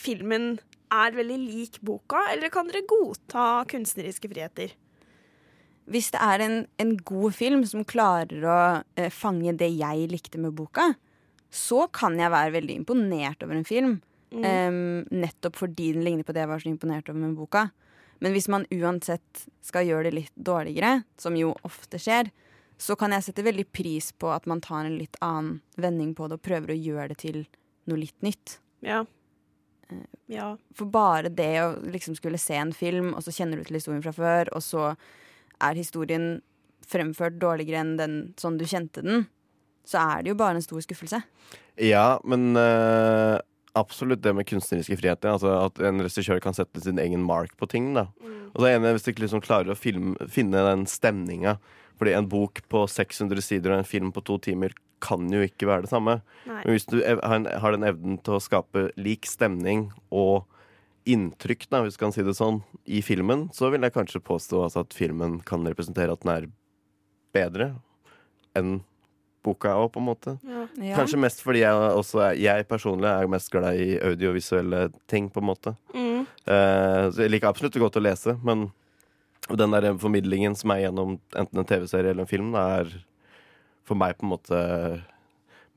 filmen 0.00 0.54
er 0.92 1.16
veldig 1.16 1.38
lik 1.40 1.80
boka, 1.86 2.22
eller 2.32 2.52
kan 2.52 2.68
dere 2.70 2.86
godta 2.88 3.64
kunstneriske 3.70 4.30
friheter? 4.30 4.74
Hvis 5.90 6.12
det 6.14 6.20
er 6.22 6.44
en, 6.44 6.56
en 6.78 6.94
god 6.96 7.34
film 7.34 7.64
som 7.66 7.86
klarer 7.88 8.44
å 8.46 8.58
eh, 8.94 9.10
fange 9.10 9.56
det 9.58 9.72
jeg 9.74 10.10
likte 10.12 10.38
med 10.38 10.54
boka, 10.58 10.92
så 11.50 11.88
kan 11.90 12.18
jeg 12.20 12.30
være 12.30 12.54
veldig 12.54 12.76
imponert 12.82 13.42
over 13.42 13.58
en 13.58 13.66
film. 13.66 13.98
em, 14.46 15.06
nettopp 15.10 15.56
fordi 15.58 15.88
den 15.96 16.04
ligner 16.06 16.22
på 16.22 16.32
det 16.32 16.44
jeg 16.44 16.50
var 16.52 16.62
så 16.62 16.70
imponert 16.70 17.08
over 17.10 17.18
med 17.18 17.34
boka. 17.34 17.64
Men 18.20 18.36
hvis 18.36 18.46
man 18.52 18.66
uansett 18.70 19.46
skal 19.64 19.88
gjøre 19.88 20.10
det 20.10 20.14
litt 20.14 20.36
dårligere, 20.36 21.02
som 21.18 21.34
jo 21.34 21.54
ofte 21.66 21.98
skjer, 21.98 22.30
så 22.80 22.96
kan 22.96 23.12
jeg 23.12 23.26
sette 23.26 23.44
veldig 23.44 23.66
pris 23.72 24.12
på 24.12 24.30
at 24.32 24.46
man 24.48 24.62
tar 24.64 24.86
en 24.86 24.98
litt 25.00 25.16
annen 25.24 25.58
vending 25.80 26.14
på 26.16 26.28
det 26.28 26.38
og 26.38 26.44
prøver 26.44 26.72
å 26.72 26.78
gjøre 26.78 27.08
det 27.12 27.18
til 27.24 27.40
noe 27.90 28.00
litt 28.00 28.16
nytt. 28.24 28.60
Ja. 28.84 29.02
Ja. 30.30 30.52
For 30.76 30.90
bare 30.90 31.32
det 31.32 31.52
å 31.62 31.72
liksom 31.82 32.16
skulle 32.18 32.40
se 32.40 32.56
en 32.58 32.72
film, 32.76 33.12
og 33.14 33.24
så 33.26 33.34
kjenner 33.34 33.60
du 33.60 33.66
til 33.66 33.80
historien 33.80 34.04
fra 34.04 34.14
før, 34.14 34.52
og 34.56 34.64
så 34.64 34.92
er 35.60 35.78
historien 35.78 36.40
fremført 36.90 37.38
dårligere 37.40 37.82
enn 37.82 37.96
den 37.98 38.16
sånn 38.40 38.58
du 38.60 38.66
kjente 38.68 39.04
den, 39.04 39.26
så 39.86 40.02
er 40.02 40.22
det 40.22 40.32
jo 40.32 40.38
bare 40.40 40.58
en 40.58 40.64
stor 40.64 40.82
skuffelse. 40.84 41.22
Ja, 41.80 42.20
men 42.28 42.52
uh, 42.58 43.38
absolutt 43.78 44.22
det 44.22 44.34
med 44.36 44.48
kunstneriske 44.48 44.98
friheter. 45.00 45.32
Altså 45.34 45.52
at 45.66 45.80
en 45.86 46.02
regissør 46.04 46.40
kan 46.42 46.56
sette 46.56 46.82
sin 46.84 47.00
egen 47.02 47.22
mark 47.26 47.56
på 47.58 47.68
ting. 47.70 47.92
da 47.96 48.08
Og 48.54 48.66
ene 48.68 48.90
er 48.90 48.96
hvis 48.96 49.06
du 49.06 49.12
ikke 49.12 49.24
liksom 49.26 49.44
klarer 49.44 49.72
å 49.72 49.78
film, 49.78 50.14
finne 50.30 50.62
den 50.66 50.86
stemninga. 50.90 51.58
Fordi 52.00 52.14
en 52.16 52.30
bok 52.32 52.62
på 52.72 52.86
600 52.88 53.44
sider 53.44 53.74
og 53.74 53.82
en 53.82 53.88
film 53.88 54.12
på 54.12 54.24
to 54.24 54.38
timer 54.40 54.76
kan 55.02 55.28
jo 55.32 55.42
ikke 55.44 55.68
være 55.68 55.86
det 55.86 55.92
samme. 55.92 56.20
Nei. 56.48 56.62
Men 56.62 56.76
hvis 56.76 56.88
du 56.90 56.98
har, 57.00 57.74
den 57.74 57.86
evnen 57.88 58.18
til 58.24 58.36
å 58.36 58.42
skape 58.42 58.88
lik 59.00 59.28
stemning 59.28 59.88
og 60.12 60.46
inntrykk, 61.08 61.66
da, 61.72 61.82
hvis 61.84 61.96
du 61.96 62.02
kan 62.02 62.14
si 62.14 62.24
det 62.26 62.36
sånn, 62.36 62.60
i 62.84 63.00
filmen, 63.04 63.48
så 63.56 63.70
vil 63.72 63.82
jeg 63.86 63.96
kanskje 63.96 64.22
påstå 64.24 64.64
altså, 64.66 64.84
at 64.84 64.96
filmen 64.96 65.40
kan 65.46 65.64
representere 65.66 66.12
at 66.14 66.24
den 66.24 66.34
er 66.34 66.48
bedre 67.34 67.72
enn 68.58 68.80
boka 69.44 69.72
òg, 69.80 69.88
på 69.94 70.02
en 70.02 70.08
måte. 70.10 70.34
Ja. 70.44 70.66
Ja. 70.76 70.96
Kanskje 70.98 71.20
mest 71.20 71.40
fordi 71.44 71.62
jeg 71.62 71.92
også 71.96 72.20
er, 72.26 72.34
jeg 72.40 72.66
personlig 72.68 73.08
er 73.08 73.30
mest 73.30 73.48
glad 73.52 73.78
i 73.80 73.94
audiovisuelle 74.04 74.88
ting, 75.10 75.30
på 75.32 75.40
en 75.40 75.48
måte. 75.48 75.74
Mm. 75.94 76.26
Eh, 76.44 77.04
så 77.08 77.24
jeg 77.24 77.32
liker 77.32 77.48
absolutt 77.48 77.78
godt 77.80 77.96
å 77.96 78.04
lese, 78.04 78.36
men 78.44 78.68
den 79.48 79.72
der 79.74 79.88
formidlingen 79.98 80.54
som 80.58 80.74
er 80.74 80.84
gjennom 80.84 81.16
enten 81.32 81.62
en 81.62 81.68
TV-serie 81.68 82.12
eller 82.12 82.26
en 82.26 82.30
film, 82.30 82.52
da, 82.54 82.66
er 82.82 82.92
for 83.90 83.98
meg 83.98 84.16
på 84.18 84.26
en 84.26 84.34
måte 84.36 84.58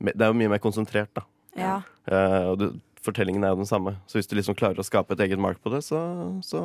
Det 0.00 0.16
er 0.16 0.30
jo 0.30 0.38
mye 0.38 0.52
mer 0.54 0.62
konsentrert, 0.62 1.12
da. 1.16 1.26
Ja. 1.58 1.76
Uh, 2.10 2.52
og 2.52 2.56
du, 2.60 2.66
fortellingen 3.04 3.44
er 3.44 3.52
jo 3.52 3.60
den 3.60 3.68
samme. 3.68 3.94
Så 4.10 4.18
hvis 4.18 4.28
du 4.30 4.34
liksom 4.36 4.56
klarer 4.58 4.80
å 4.80 4.86
skape 4.86 5.14
et 5.14 5.22
eget 5.26 5.40
mark 5.40 5.60
på 5.62 5.72
det, 5.72 5.82
så, 5.86 6.00
så 6.44 6.62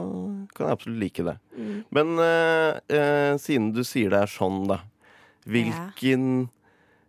kan 0.55 0.69
jeg 0.69 0.77
absolutt 0.77 1.01
like 1.03 1.25
det. 1.27 1.35
Mm. 1.57 1.75
Men 1.95 2.15
uh, 2.17 2.79
uh, 2.93 3.33
siden 3.41 3.69
du 3.75 3.83
sier 3.87 4.13
det 4.13 4.23
er 4.23 4.33
sånn, 4.33 4.63
da. 4.71 4.81
Hvilken 5.49 6.25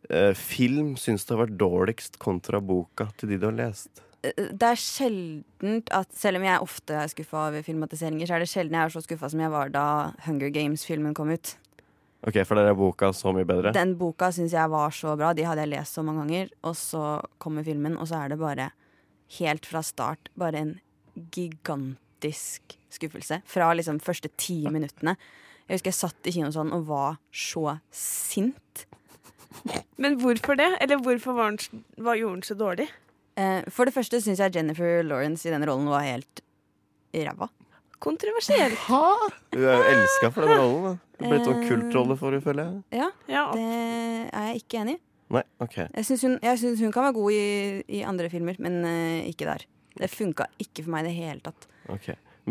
eh, 0.08 0.34
film 0.38 0.94
syns 0.96 1.26
du 1.26 1.34
har 1.34 1.44
vært 1.44 1.58
dårligst 1.60 2.20
kontra 2.22 2.60
boka 2.62 3.10
til 3.18 3.32
de 3.32 3.40
du 3.40 3.48
har 3.50 3.56
lest? 3.58 4.02
Det 4.20 4.66
er 4.66 4.76
sjeldent 4.76 5.90
at 5.96 6.10
selv 6.16 6.40
om 6.40 6.44
jeg 6.44 6.64
ofte 6.64 6.96
er 7.02 7.10
skuffa 7.10 7.46
over 7.48 7.64
filmatiseringer, 7.64 8.28
så 8.28 8.36
er 8.36 8.44
det 8.44 8.50
sjelden 8.52 8.76
jeg 8.76 8.86
er 8.86 8.94
så 8.94 9.02
skuffa 9.04 9.30
som 9.32 9.40
jeg 9.40 9.52
var 9.52 9.72
da 9.72 9.84
Hunger 10.26 10.52
Games-filmen 10.52 11.16
kom 11.16 11.32
ut. 11.32 11.54
Ok, 12.20 12.36
For 12.44 12.58
der 12.58 12.68
er 12.68 12.76
boka 12.76 13.12
så 13.16 13.32
mye 13.32 13.48
bedre? 13.48 13.72
Den 13.72 13.94
boka 14.00 14.28
syns 14.34 14.52
jeg 14.52 14.70
var 14.72 14.92
så 14.92 15.14
bra. 15.16 15.32
De 15.32 15.46
hadde 15.48 15.64
jeg 15.64 15.72
lest 15.72 15.96
så 15.96 16.04
mange 16.04 16.26
ganger. 16.26 16.50
Og 16.68 16.76
så 16.76 17.04
kommer 17.40 17.64
filmen, 17.64 17.96
og 17.96 18.10
så 18.10 18.20
er 18.20 18.34
det 18.34 18.40
bare 18.40 18.70
helt 19.38 19.68
fra 19.68 19.82
start 19.86 20.28
bare 20.38 20.60
en 20.60 20.74
gigantisk 21.32 22.76
skuffelse. 22.92 23.40
Fra 23.48 23.70
liksom 23.76 24.00
første 24.04 24.28
ti 24.36 24.62
minuttene. 24.68 25.16
Jeg 25.68 25.78
husker 25.78 25.92
jeg 25.92 26.00
satt 26.00 26.28
i 26.28 26.34
kino 26.34 26.50
sånn 26.52 26.72
og 26.74 26.88
var 26.90 27.20
så 27.32 27.78
sint. 27.94 28.84
Men 30.00 30.18
hvorfor 30.20 30.58
det? 30.58 30.72
Eller 30.82 31.00
hvorfor 31.02 31.36
var 31.38 31.54
den, 31.54 31.84
var, 31.96 32.18
gjorde 32.18 32.40
den 32.40 32.48
så 32.48 32.56
dårlig? 32.58 32.88
Eh, 33.40 33.62
for 33.70 33.88
det 33.88 33.94
første 33.94 34.20
syns 34.20 34.42
jeg 34.42 34.56
Jennifer 34.56 35.04
Lawrence 35.06 35.48
i 35.48 35.54
den 35.54 35.64
rollen 35.66 35.88
var 35.90 36.04
helt 36.04 36.42
ræva. 37.14 37.48
Kontroversiell. 38.00 38.74
Du 39.52 39.62
er 39.62 39.78
jo 39.78 39.86
elska 39.94 40.30
for 40.34 40.46
den 40.46 40.58
rollen. 40.58 41.00
Det 41.20 41.28
ble 41.28 41.36
blitt 41.36 41.46
sånn 41.46 41.62
Eh. 41.62 41.68
kultrolle 41.68 42.16
for 42.16 42.30
henne, 42.32 42.42
føler 42.42 42.64
jeg. 42.64 43.00
Ja, 43.00 43.10
Ja. 43.28 43.44
det 43.52 43.64
er 44.32 44.46
jeg 44.54 44.62
ikke 44.64 44.80
enig 44.80 44.94
i. 44.96 45.00
Nei, 45.30 45.42
ok 45.62 45.76
Jeg 45.94 46.04
syns 46.08 46.22
hun, 46.26 46.38
jeg 46.42 46.58
synes 46.58 46.80
hun 46.82 46.90
kan 46.92 47.04
være 47.04 47.14
god 47.14 47.32
i, 47.36 47.84
i 47.88 48.02
andre 48.02 48.28
filmer, 48.32 48.56
men 48.58 48.80
eh, 48.84 49.28
ikke 49.30 49.46
der. 49.46 49.64
Det 50.00 50.08
funka 50.10 50.46
ikke 50.58 50.82
for 50.84 50.90
meg 50.96 51.04
i 51.04 51.08
det 51.10 51.14
hele 51.20 51.40
tatt. 51.44 51.68
Ok 51.92 52.08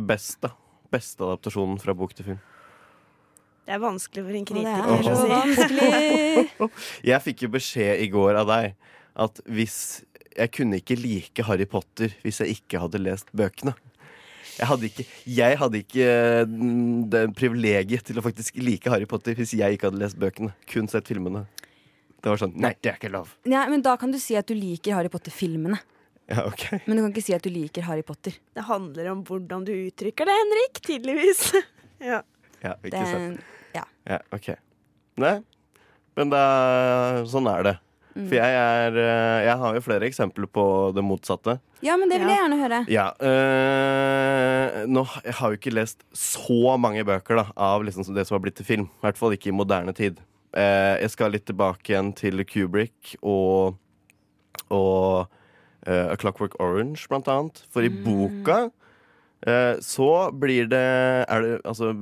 Best, 0.08 0.38
da. 0.46 0.54
Beste 0.92 1.26
adaptasjonen 1.26 1.80
fra 1.82 1.94
bok 1.98 2.14
til 2.16 2.26
film. 2.30 2.40
Det 3.66 3.76
er 3.76 3.82
vanskelig 3.84 4.24
for 4.26 4.34
en 4.34 4.42
Og 4.42 4.46
det 4.46 4.54
kritiker 4.54 4.94
er 4.96 5.04
så 5.04 5.12
å 5.12 5.20
si. 5.20 5.30
vanskelig. 5.36 6.70
Jeg 7.12 7.22
fikk 7.26 7.44
jo 7.46 7.50
beskjed 7.54 8.00
i 8.02 8.08
går 8.14 8.40
av 8.40 8.48
deg 8.48 8.76
at 9.20 9.42
hvis 9.46 10.04
Jeg 10.38 10.52
kunne 10.56 10.80
ikke 10.80 10.96
like 10.98 11.44
Harry 11.44 11.66
Potter 11.66 12.14
hvis 12.24 12.40
jeg 12.40 12.56
ikke 12.62 12.80
hadde 12.80 13.02
lest 13.04 13.28
bøkene. 13.36 13.74
Jeg 14.60 14.68
hadde 14.70 14.90
ikke, 14.90 15.06
jeg 15.36 15.60
hadde 15.62 15.82
ikke 15.84 16.08
mm, 16.50 16.98
det 17.14 17.24
privilegiet 17.38 18.06
til 18.08 18.20
å 18.20 18.24
faktisk 18.26 18.60
like 18.60 18.92
Harry 18.92 19.08
Potter 19.10 19.38
hvis 19.38 19.54
jeg 19.58 19.78
ikke 19.78 19.90
hadde 19.90 20.02
lest 20.02 20.20
bøkene. 20.20 20.52
Kun 20.70 20.90
sett 20.92 21.10
filmene. 21.10 21.46
Det 22.20 22.28
var 22.28 22.42
sånn 22.42 22.56
Nei, 22.60 22.74
det 22.84 22.92
er 22.92 23.00
ikke 23.00 23.12
lov. 23.14 23.32
Nei, 23.48 23.64
men 23.72 23.84
da 23.86 23.96
kan 24.00 24.12
du 24.12 24.20
si 24.20 24.36
at 24.40 24.50
du 24.50 24.56
liker 24.58 24.98
Harry 24.98 25.12
Potter-filmene. 25.12 25.80
Ja, 26.30 26.44
ok 26.46 26.84
Men 26.86 27.00
du 27.00 27.02
kan 27.02 27.14
ikke 27.14 27.26
si 27.26 27.34
at 27.34 27.46
du 27.46 27.50
liker 27.50 27.88
Harry 27.88 28.04
Potter. 28.06 28.36
Det 28.54 28.66
handler 28.68 29.08
om 29.16 29.24
hvordan 29.26 29.64
du 29.66 29.72
uttrykker 29.74 30.30
det, 30.30 30.36
Henrik. 30.44 30.82
Tydeligvis. 30.86 31.46
ja. 32.12 32.22
Ja, 32.60 32.76
ikke 32.84 33.06
sant. 33.08 33.46
ja. 33.74 33.86
Ja, 34.10 34.18
ok 34.36 34.52
Nei, 35.20 35.38
men 36.16 36.30
da, 36.32 36.42
sånn 37.28 37.48
er 37.52 37.66
det. 37.66 37.74
Mm. 38.20 38.28
For 38.28 38.36
jeg 38.36 38.56
er 38.60 38.98
eh, 39.00 39.46
Jeg 39.48 39.58
har 39.62 39.76
jo 39.78 39.84
flere 39.86 40.08
eksempler 40.10 40.50
på 40.52 40.64
det 40.96 41.04
motsatte. 41.06 41.60
ja, 41.82 41.96
men 41.98 42.10
det 42.12 42.20
vil 42.20 42.30
jeg 42.30 42.42
gjerne 42.42 42.60
høre. 42.60 42.80
Ja, 42.92 43.08
øh, 43.24 44.88
nå, 44.88 45.06
Jeg 45.26 45.34
har 45.40 45.54
jo 45.54 45.60
ikke 45.60 45.74
lest 45.74 46.04
så 46.14 46.78
mange 46.78 47.06
bøker 47.08 47.40
da 47.40 47.46
av 47.56 47.84
liksom 47.88 48.08
det 48.14 48.28
som 48.28 48.36
har 48.36 48.44
blitt 48.44 48.60
til 48.60 48.68
film. 48.68 48.90
I 49.00 49.08
hvert 49.08 49.18
fall 49.22 49.36
ikke 49.36 49.54
i 49.54 49.56
moderne 49.56 49.94
tid. 49.96 50.20
Eh, 50.58 50.96
jeg 51.04 51.14
skal 51.14 51.34
litt 51.36 51.46
tilbake 51.46 51.94
igjen 51.94 52.12
til 52.18 52.42
Kubrick 52.50 53.16
og, 53.22 53.78
og 54.74 55.30
uh, 55.88 56.06
A 56.10 56.16
Clockwork 56.18 56.58
Orange, 56.60 57.06
blant 57.10 57.30
annet. 57.30 57.62
For 57.70 57.86
i 57.86 57.92
boka 57.94 58.70
eh, 59.46 59.78
så 59.86 60.32
blir 60.34 60.70
det, 60.72 60.86
er 61.30 61.46
det 61.46 61.54
Altså, 61.64 61.94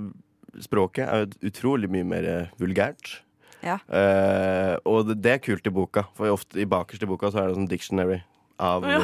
språket 0.64 1.06
er 1.06 1.26
jo 1.26 1.52
utrolig 1.52 1.92
mye 1.92 2.08
mer 2.08 2.30
vulgært. 2.58 3.20
Ja. 3.68 3.78
Uh, 3.92 4.76
og 4.88 5.10
det, 5.10 5.18
det 5.26 5.34
er 5.36 5.44
kult 5.44 5.68
i 5.68 5.74
boka, 5.74 6.06
for 6.18 6.32
ofte 6.32 6.62
i 6.64 6.68
bakerst 6.70 7.04
i 7.04 7.10
boka 7.10 7.32
så 7.34 7.42
er 7.44 7.50
det 7.52 7.58
sånn 7.60 7.70
dictionary 7.72 8.22
av 8.64 8.88
ja. 8.88 9.02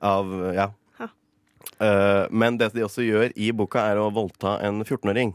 Av, 0.00 0.28
ja. 0.56 0.68
Eh, 1.80 2.26
men 2.30 2.56
det 2.60 2.70
de 2.74 2.84
også 2.84 3.04
gjør 3.04 3.32
i 3.36 3.50
boka, 3.56 3.82
er 3.90 4.00
å 4.00 4.10
voldta 4.12 4.58
en 4.64 4.82
14-åring. 4.84 5.32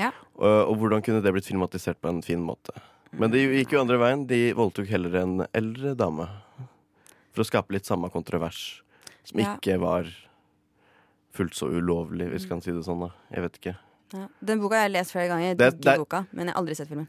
Ja. 0.00 0.10
Uh, 0.40 0.64
og 0.68 0.78
hvordan 0.80 1.02
kunne 1.04 1.20
det 1.24 1.32
blitt 1.34 1.48
filmatisert 1.48 2.00
på 2.00 2.08
en 2.08 2.22
fin 2.24 2.40
måte? 2.44 2.72
Men 3.12 3.32
det 3.32 3.42
gikk 3.42 3.74
jo 3.74 3.82
andre 3.82 3.98
veien. 4.00 4.22
De 4.30 4.38
voldtok 4.56 4.88
heller 4.88 5.16
en 5.20 5.44
eldre 5.56 5.92
dame. 5.98 6.28
For 7.34 7.44
å 7.44 7.48
skape 7.48 7.74
litt 7.74 7.88
samme 7.88 8.08
kontrovers. 8.12 8.80
Som 9.26 9.40
Ja. 9.42 9.56
ikke 9.56 9.78
var 9.82 10.08
fullt 11.36 11.54
så 11.58 11.68
ulovlig, 11.68 12.30
hvis 12.30 12.46
vi 12.46 12.52
kan 12.54 12.62
si 12.64 12.72
det 12.72 12.84
sånn. 12.86 13.00
da 13.08 13.10
Jeg 13.34 13.42
vet 13.42 13.58
ikke. 13.60 13.76
Ja. 14.14 14.26
Den 14.42 14.60
boka 14.60 14.76
har 14.76 14.88
jeg 14.88 14.92
lest 14.96 15.12
flere 15.12 15.28
ganger. 15.28 15.54
Det- 15.56 15.80
Digger 15.80 15.98
boka, 16.04 16.26
men 16.32 16.46
jeg 16.46 16.54
har 16.54 16.62
aldri 16.62 16.76
sett 16.76 16.88
filmen. 16.88 17.08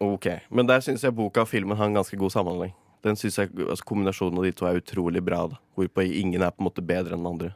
Ok, 0.00 0.26
Men 0.50 0.66
der 0.66 0.80
syns 0.80 1.02
jeg 1.04 1.14
boka 1.14 1.40
og 1.44 1.48
filmen 1.48 1.76
har 1.78 1.86
en 1.86 1.94
ganske 1.94 2.16
god 2.18 2.30
samhandling. 2.34 2.72
Den 3.04 3.16
synes 3.16 3.36
jeg, 3.38 3.50
altså 3.68 3.84
Kombinasjonen 3.84 4.38
av 4.40 4.44
de 4.44 4.52
to 4.52 4.66
er 4.66 4.80
utrolig 4.80 5.22
bra. 5.24 5.46
da 5.48 5.58
Hvorpå 5.76 6.02
ingen 6.06 6.42
er 6.42 6.50
på 6.50 6.62
en 6.64 6.68
måte 6.70 6.82
bedre 6.84 7.14
enn 7.14 7.22
den 7.24 7.30
andre. 7.34 7.50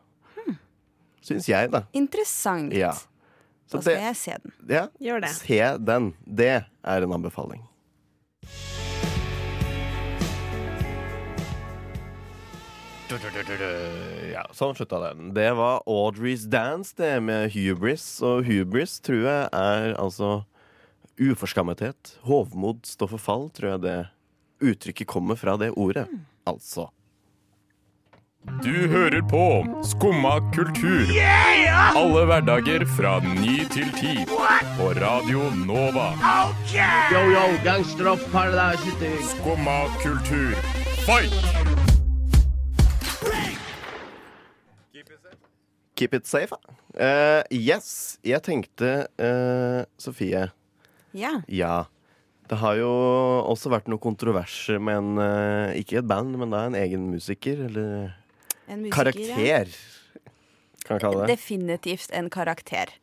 Syns 1.25 1.49
jeg, 1.49 1.71
da. 1.73 1.83
Interessant. 1.93 2.73
Ja. 2.73 2.93
Så 3.69 3.77
Da 3.79 3.81
skal 3.83 3.95
det, 3.95 4.03
jeg 4.03 4.17
se 4.17 4.37
den. 4.45 4.53
ja, 4.71 4.87
Gjør 5.01 5.21
det. 5.21 5.31
se 5.37 5.59
den. 5.79 6.15
Det 6.25 6.65
er 6.85 7.03
en 7.05 7.13
anbefaling. 7.13 7.65
Ja, 14.33 14.43
sånn 14.53 14.75
slutta 14.77 14.99
den. 15.01 15.31
Det 15.37 15.49
var 15.57 15.81
Audrey's 15.89 16.45
Dance, 16.51 16.93
det 16.99 17.15
med 17.25 17.51
hubris. 17.55 18.05
Og 18.25 18.45
hubris 18.49 18.99
tror 19.01 19.23
jeg 19.25 19.49
er 19.57 19.95
altså 19.99 20.43
uforskammethet. 21.19 22.19
Hovmod 22.27 22.87
står 22.87 23.15
for 23.15 23.23
fall, 23.23 23.51
tror 23.55 23.75
jeg 23.77 23.85
det 23.87 23.99
uttrykket 24.59 25.07
kommer 25.07 25.37
fra 25.37 25.57
det 25.57 25.71
ordet. 25.71 26.07
Altså. 26.47 26.89
Du 28.63 28.89
hører 28.89 29.21
på 29.29 29.45
Skumma 29.85 30.39
kultur. 30.55 31.11
Alle 31.99 32.25
hverdager 32.31 32.85
fra 32.97 33.19
ny 33.21 33.59
til 33.69 33.91
ti. 33.99 34.15
På 34.79 34.93
Radio 34.97 35.51
Nova. 35.67 36.13
Yo, 37.13 37.23
yo, 37.35 37.45
gangsteropp, 37.65 38.23
paradise, 38.33 39.13
Skumma 39.35 39.85
kultur, 40.03 40.55
fight! 41.05 41.35
Keep 45.97 46.15
it 46.15 46.27
safe. 46.27 46.55
Eh, 46.95 47.43
yes, 47.51 48.19
jeg 48.23 48.43
tenkte 48.47 49.09
uh, 49.19 49.83
Sofie 49.99 50.47
Ja. 51.17 51.41
Ja. 51.49 51.87
Det 52.49 52.57
har 52.63 52.79
jo 52.81 52.89
også 53.45 53.69
vært 53.73 53.89
noe 53.93 54.01
kontroverser 54.01 54.79
med 54.81 54.97
en 54.97 55.19
eh, 55.21 55.81
Ikke 55.83 55.99
et 56.01 56.07
band, 56.09 56.33
men 56.41 56.51
da 56.55 56.63
en 56.69 56.77
egen 56.79 57.11
musiker. 57.13 57.61
Eller 57.67 58.15
En 58.69 58.81
musiker, 58.85 58.95
karakter, 58.97 59.75
kan 60.85 60.97
jeg 60.97 61.05
kalle 61.05 61.27
det. 61.27 61.35
Definitivt 61.37 62.13
en 62.17 62.31
karakter. 62.33 62.95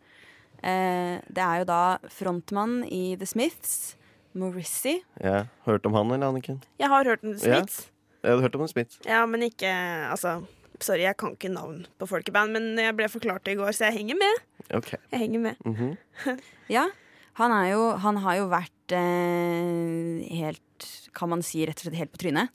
Eh, 0.65 1.21
det 1.29 1.43
er 1.45 1.61
jo 1.61 1.67
da 1.69 1.81
frontmann 2.09 2.79
i 2.89 3.15
The 3.21 3.27
Smiths, 3.29 3.95
Morrissey. 4.33 5.03
Ja. 5.21 5.45
Hørt 5.67 5.85
om 5.85 5.93
han 5.93 6.09
eller, 6.11 6.33
Anniken? 6.33 6.63
Jeg 6.81 6.89
har 6.89 7.05
hørt 7.05 7.23
om 7.23 7.35
The 7.35 7.43
Smiths. 7.45 7.83
Jeg 8.25 8.33
hadde 8.33 8.41
hørt 8.47 8.55
om 8.57 8.67
Smith. 8.67 8.97
Ja, 9.05 9.21
men 9.29 9.43
ikke 9.45 9.69
Altså, 10.09 10.39
sorry, 10.81 11.03
jeg 11.05 11.17
kan 11.21 11.35
ikke 11.37 11.51
navn 11.53 11.83
på 12.01 12.07
folkeband, 12.09 12.55
men 12.57 12.79
jeg 12.81 12.95
ble 12.97 13.05
forklart 13.13 13.45
det 13.45 13.53
i 13.53 13.59
går, 13.59 13.69
så 13.77 13.85
jeg 13.91 13.99
henger 13.99 14.17
med. 14.17 14.41
Okay. 14.73 14.97
Jeg 15.11 15.19
henger 15.27 15.39
med. 15.43 15.61
Mhm. 15.65 15.97
Ja, 16.73 16.87
han, 17.39 17.53
er 17.55 17.71
jo, 17.73 17.89
han 18.03 18.19
har 18.23 18.39
jo 18.39 18.47
vært 18.51 18.95
eh, 18.95 20.25
helt 20.39 20.87
Kan 21.15 21.31
man 21.31 21.43
si 21.45 21.63
rett 21.67 21.79
og 21.79 21.87
slett 21.87 21.99
helt 21.99 22.13
på 22.13 22.21
trynet. 22.25 22.51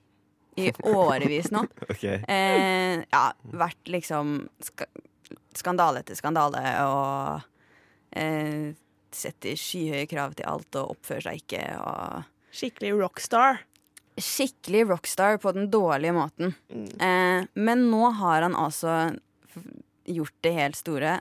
I 0.60 0.72
årevis 0.90 1.48
nå. 1.54 1.62
Ok. 1.86 2.04
Eh, 2.04 3.04
ja, 3.04 3.24
vært 3.56 3.92
liksom 3.92 4.42
sk 4.64 4.84
skandale 5.56 6.00
etter 6.02 6.14
skandale 6.18 6.60
og 6.86 7.40
eh, 8.16 8.70
setter 9.14 9.58
skyhøye 9.58 10.06
krav 10.10 10.36
til 10.38 10.46
alt 10.48 10.78
og 10.78 10.94
oppfører 10.94 11.30
seg 11.30 11.42
ikke 11.42 11.64
og 11.80 12.28
Skikkelig 12.50 12.92
rockstar. 12.98 13.60
Skikkelig 14.18 14.84
rockstar 14.90 15.38
på 15.42 15.52
den 15.54 15.68
dårlige 15.70 16.14
måten. 16.16 16.54
Eh, 16.98 17.46
men 17.54 17.84
nå 17.92 18.10
har 18.18 18.42
han 18.42 18.56
altså 18.58 19.12
gjort 20.10 20.34
det 20.42 20.54
helt 20.56 20.78
store. 20.78 21.20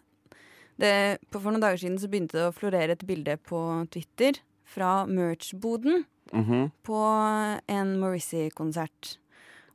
Det, 0.79 0.91
på, 1.29 1.41
for 1.41 1.51
noen 1.51 1.61
dager 1.63 1.81
siden 1.81 1.97
så 1.99 2.07
begynte 2.11 2.37
det 2.39 2.45
å 2.47 2.55
florere 2.55 2.95
et 2.95 3.03
bilde 3.07 3.35
på 3.43 3.59
Twitter 3.91 4.39
fra 4.69 5.03
merch-boden 5.09 6.05
Mhm. 6.31 6.69
på 6.85 6.97
en 7.73 7.95
Morrissey-konsert. 7.99 9.15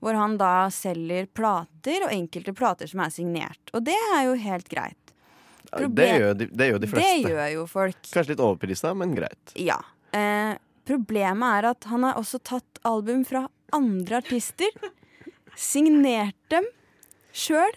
Hvor 0.00 0.14
han 0.14 0.36
da 0.38 0.68
selger 0.70 1.26
plater, 1.26 2.04
og 2.06 2.12
enkelte 2.14 2.54
plater 2.54 2.86
som 2.86 3.00
er 3.02 3.10
signert. 3.10 3.72
Og 3.74 3.82
det 3.88 3.96
er 4.14 4.28
jo 4.28 4.34
helt 4.38 4.68
greit. 4.70 5.00
Det, 5.74 6.06
gjør 6.20 6.36
de, 6.38 6.46
det 6.46 6.68
gjør 6.70 6.78
de 6.84 6.86
fleste. 6.92 7.22
Det 7.24 7.32
gjør 7.34 7.48
jo 7.56 7.64
folk. 7.66 7.98
Kanskje 8.12 8.30
litt 8.36 8.44
overprisa, 8.46 8.92
men 8.94 9.16
greit. 9.16 9.54
Ja. 9.58 9.80
Eh, 10.14 10.54
problemet 10.86 11.58
er 11.58 11.70
at 11.72 11.88
han 11.90 12.04
har 12.06 12.14
også 12.20 12.38
tatt 12.46 12.78
album 12.86 13.24
fra 13.26 13.48
andre 13.74 14.20
artister, 14.22 14.70
signert 15.58 16.36
dem 16.52 16.66
sjøl, 17.34 17.74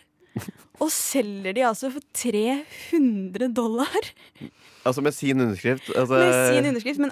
og 0.79 0.91
selger 0.93 1.55
de 1.57 1.63
altså 1.65 1.89
for 1.93 2.03
300 2.13 3.47
dollar 3.55 4.11
Altså 4.87 5.01
med 5.03 5.11
sin 5.11 5.41
underskrift. 5.43 5.89
Altså, 5.99 6.15
med 6.15 6.53
sin 6.53 6.67
underskrift. 6.69 6.99
Men 7.03 7.11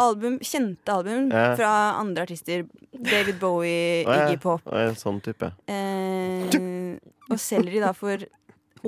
album, 0.00 0.38
kjente 0.40 0.88
album 0.94 1.26
Ja. 1.34 1.50
fra 1.58 1.72
andre 2.00 2.22
artister, 2.24 2.62
David 2.96 3.36
Bowie, 3.42 4.04
ja. 4.06 4.14
Iggy 4.30 4.38
Pop, 4.40 4.62
Å, 4.64 4.86
ja, 4.86 4.94
sånn 4.96 5.18
type. 5.20 5.50
eh, 5.68 6.96
og 7.30 7.36
selger 7.38 7.72
de 7.76 7.80
da 7.84 7.92
for 7.92 8.24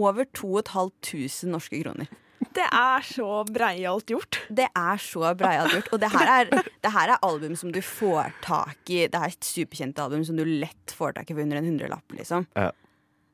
over 0.00 0.24
2500 0.32 1.50
norske 1.52 1.82
kroner. 1.82 2.08
Det 2.56 2.64
er 2.72 3.04
så 3.06 3.44
breialt 3.52 4.08
gjort. 4.10 4.40
Det 4.48 4.66
er 4.74 4.96
så 4.98 5.28
breialt 5.36 5.72
gjort. 5.76 5.92
Og 5.92 6.00
det 6.02 6.08
her, 6.10 6.32
er, 6.40 6.64
det 6.82 6.90
her 6.96 7.12
er 7.14 7.18
album 7.28 7.54
som 7.56 7.70
du 7.72 7.80
får 7.84 8.32
tak 8.42 8.78
i. 8.90 9.04
Det 9.12 9.14
er 9.20 9.28
et 9.28 9.44
superkjent 9.46 10.00
album 10.02 10.24
som 10.24 10.36
du 10.40 10.44
lett 10.48 10.96
får 10.96 11.14
tak 11.20 11.30
i 11.30 11.34
for 11.36 11.44
under 11.44 11.60
en 11.60 11.68
hundrelapp, 11.68 12.16
liksom. 12.16 12.48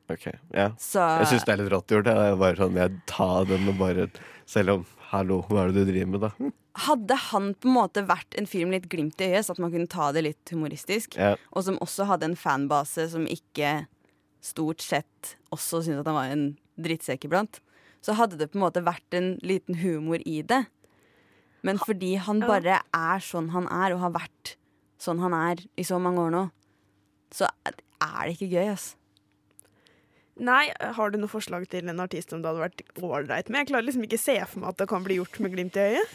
Ok, 0.09 0.27
ja. 0.55 0.71
Så 0.81 1.03
Jeg 1.21 1.27
syns 1.33 1.45
det 1.45 1.53
er 1.53 1.61
litt 1.63 1.73
rått 1.73 1.93
gjort. 1.93 2.07
Jeg, 2.09 2.33
er 2.33 2.39
bare 2.41 2.57
sånn, 2.57 2.79
jeg 2.81 2.95
tar 3.11 3.45
den 3.51 3.69
og 3.69 3.77
bare 3.81 4.09
Selv 4.49 4.79
om 4.79 4.87
Hallo, 5.11 5.43
hva 5.49 5.67
er 5.67 5.73
det 5.73 5.85
du 5.85 5.93
driver 5.93 6.11
med, 6.15 6.25
da? 6.25 6.51
hadde 6.79 7.17
han 7.33 7.55
på 7.59 7.67
en 7.69 7.75
måte 7.75 8.03
vært 8.07 8.37
en 8.39 8.47
fyr 8.47 8.67
med 8.69 8.77
litt 8.77 8.89
glimt 8.93 9.23
i 9.25 9.31
øyet, 9.33 9.47
så 9.47 9.55
at 9.57 9.61
man 9.63 9.73
kunne 9.73 9.91
ta 9.91 10.11
det 10.15 10.23
litt 10.27 10.53
humoristisk, 10.53 11.17
Ja. 11.19 11.33
og 11.51 11.65
som 11.65 11.79
også 11.83 12.07
hadde 12.07 12.29
en 12.29 12.37
fanbase 12.39 13.09
som 13.11 13.27
ikke 13.27 13.87
stort 14.41 14.81
sett 14.85 15.37
også 15.51 15.83
syntes 15.83 16.05
at 16.05 16.07
han 16.07 16.15
var 16.15 16.31
en 16.31 16.45
drittsekk 16.79 17.25
iblant, 17.27 17.59
så 18.05 18.15
hadde 18.15 18.39
det 18.39 18.53
på 18.53 18.59
en 18.61 18.67
måte 18.67 18.85
vært 18.85 19.17
en 19.19 19.39
liten 19.43 19.81
humor 19.83 20.23
i 20.25 20.43
det. 20.43 20.67
Men 21.67 21.79
fordi 21.83 22.15
han 22.23 22.39
bare 22.41 22.81
er 22.95 23.19
sånn 23.19 23.51
han 23.51 23.67
er, 23.67 23.95
og 23.97 24.01
har 24.05 24.15
vært 24.15 24.55
sånn 25.03 25.19
han 25.19 25.35
er 25.35 25.65
i 25.77 25.83
så 25.83 25.99
mange 25.99 26.23
år 26.29 26.31
nå, 26.31 26.45
så 27.35 27.49
er 27.65 27.75
det 28.29 28.37
ikke 28.37 28.53
gøy, 28.55 28.69
ass. 28.71 28.95
Nei, 30.39 30.69
har 30.95 31.11
du 31.11 31.19
noe 31.19 31.31
forslag 31.31 31.67
til 31.71 31.89
en 31.91 32.03
artist 32.05 32.31
som 32.31 32.43
det 32.43 32.51
hadde 32.51 32.63
vært 32.63 32.83
ålreit 33.03 33.49
med? 33.51 33.65
Jeg 33.65 33.71
klarer 33.73 33.87
liksom 33.89 34.05
ikke 34.07 34.21
se 34.23 34.37
for 34.47 34.63
meg 34.63 34.71
at 34.71 34.83
det 34.83 34.89
kan 34.91 35.07
bli 35.07 35.19
gjort 35.19 35.41
med 35.43 35.55
glimt 35.57 35.79
i 35.79 35.87
øyet. 35.89 36.15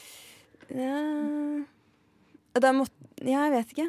Ja, 0.73 2.61
da 2.63 2.71
må, 2.75 2.85
ja 3.19 3.43
jeg 3.47 3.53
vet 3.57 3.73
ikke, 3.75 3.87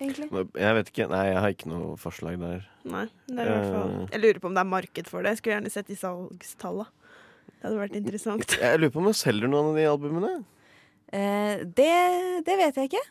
egentlig. 0.00 0.28
Jeg 0.56 0.78
vet 0.78 0.90
ikke. 0.92 1.08
Nei, 1.12 1.24
jeg 1.28 1.40
har 1.44 1.54
ikke 1.54 1.72
noe 1.72 1.92
forslag 2.00 2.40
der. 2.40 2.64
Nei, 2.88 3.04
det 3.28 3.38
er 3.38 3.50
i 3.50 3.52
hvert 3.52 3.68
fall 3.74 3.92
Eh. 3.92 4.08
Jeg 4.14 4.22
lurer 4.22 4.40
på 4.40 4.48
om 4.48 4.56
det 4.56 4.62
er 4.64 4.70
marked 4.72 5.10
for 5.10 5.22
det. 5.22 5.34
Jeg 5.34 5.42
skulle 5.42 5.56
gjerne 5.58 5.74
sett 5.74 5.90
de 5.90 5.98
salgstallene. 5.98 6.88
Det 7.52 7.68
hadde 7.68 7.78
vært 7.78 7.98
interessant. 7.98 8.56
Jeg 8.62 8.80
lurer 8.80 8.90
på 8.90 8.98
om 8.98 9.06
jeg 9.06 9.18
selger 9.20 9.50
noen 9.50 9.68
av 9.70 9.76
de 9.78 9.84
albumene. 9.86 10.30
Eh, 11.14 11.60
det, 11.62 11.92
det 12.46 12.56
vet 12.58 12.78
jeg 12.80 12.88
ikke. 12.90 13.02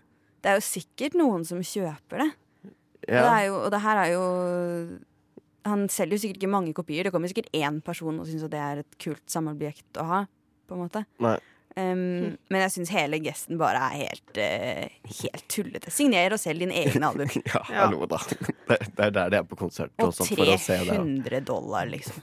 Det 0.42 0.52
er 0.52 0.58
jo 0.58 0.66
sikkert 0.66 1.16
noen 1.20 1.46
som 1.48 1.62
kjøper 1.64 2.26
det. 2.26 2.28
Og, 2.66 3.14
det 3.14 3.22
er 3.22 3.46
jo, 3.48 3.56
og 3.62 3.70
det 3.72 3.80
her 3.86 4.02
er 4.02 4.10
jo 4.12 4.26
Han 5.68 5.88
selger 5.94 6.18
jo 6.18 6.24
sikkert 6.24 6.42
ikke 6.42 6.52
mange 6.52 6.74
kopier. 6.78 7.06
Det 7.06 7.14
kommer 7.14 7.30
sikkert 7.32 7.52
én 7.54 7.80
person 7.86 8.20
og 8.22 8.30
syns 8.30 8.48
det 8.50 8.62
er 8.62 8.82
et 8.82 9.00
kult 9.02 9.24
samleobjekt 9.30 10.00
å 10.02 10.08
ha. 10.10 10.22
På 10.72 10.78
en 10.78 10.86
måte 10.86 11.02
Nei. 11.20 11.36
um, 11.76 12.38
Men 12.54 12.62
jeg 12.64 12.72
syns 12.78 12.94
hele 12.96 13.20
gesten 13.22 13.60
bare 13.60 13.82
er 13.92 14.06
helt, 14.06 14.38
uh, 14.40 15.16
helt 15.22 15.48
tullete. 15.52 15.92
Signer 15.94 16.34
og 16.34 16.40
selg 16.42 16.64
din 16.64 16.74
egen 16.84 17.04
album. 17.06 17.32
Ja, 17.52 17.64
hallo, 17.70 18.06
da. 18.10 18.22
Det, 18.72 18.78
det 18.96 19.08
er 19.10 19.16
der 19.18 19.34
de 19.34 19.42
er 19.42 19.50
på 19.50 19.58
konsert 19.60 19.92
og 20.00 20.10
Og 20.10 20.16
sånt, 20.16 20.32
for 20.32 20.48
å 20.48 20.56
se 20.62 20.78
300 20.88 21.44
dollar, 21.44 21.90
liksom. 21.92 22.22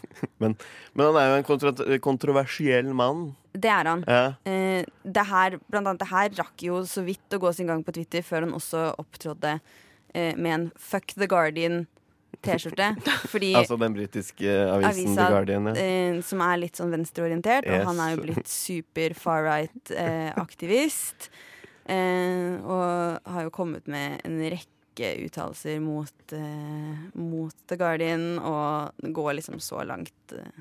Men 0.40 0.56
han 0.96 1.18
er 1.20 1.28
jo 1.28 1.36
en 1.38 1.46
kontro 1.46 1.74
kontroversiell 2.02 2.88
mann. 2.96 3.30
Det 3.52 3.70
er 3.72 3.88
han. 3.90 4.02
Ja. 4.08 4.24
Uh, 4.48 4.82
det 5.04 5.26
her, 5.28 5.58
blant 5.68 5.86
annet 5.92 6.02
det 6.02 6.10
her 6.10 6.34
rakk 6.40 6.64
jo 6.64 6.82
så 6.88 7.04
vidt 7.06 7.36
å 7.36 7.40
gå 7.42 7.52
sin 7.56 7.70
gang 7.70 7.84
på 7.84 7.94
Twitter 7.94 8.24
før 8.26 8.48
han 8.48 8.56
også 8.56 8.90
opptrådte 9.00 9.58
uh, 9.60 10.34
med 10.40 10.52
en 10.56 10.68
Fuck 10.80 11.14
the 11.20 11.28
Guardian-T-skjørte. 11.30 11.96
Fordi 13.30 13.52
Altså 13.60 13.76
den 13.80 13.94
britiske 13.96 14.48
avisen 14.72 15.14
The 15.16 15.28
Guardian. 15.34 15.66
Ja. 15.70 15.74
eh, 15.76 16.20
som 16.26 16.40
er 16.46 16.56
litt 16.62 16.76
sånn 16.80 16.90
venstreorientert, 16.94 17.66
Yes. 17.68 17.82
og 17.82 17.90
han 17.92 18.00
er 18.06 18.14
jo 18.16 18.22
blitt 18.24 18.48
super 18.50 19.14
far 19.14 19.44
right-aktivist. 19.44 21.30
Eh, 21.90 22.60
og 22.64 23.20
har 23.32 23.42
jo 23.46 23.50
kommet 23.54 23.86
med 23.90 24.20
en 24.24 24.38
rekke 24.40 25.10
uttalelser 25.26 25.80
mot, 25.82 26.32
eh, 26.36 26.96
mot 27.18 27.54
The 27.70 27.76
Guardian, 27.80 28.38
og 28.38 28.92
går 29.16 29.34
liksom 29.40 29.58
så 29.62 29.82
langt 29.86 30.34
eh, 30.36 30.60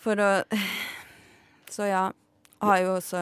for 0.00 0.16
å 0.16 0.30
Så 1.70 1.86
ja. 1.86 2.10
Har 2.60 2.80
jo 2.82 2.92
også 2.98 3.20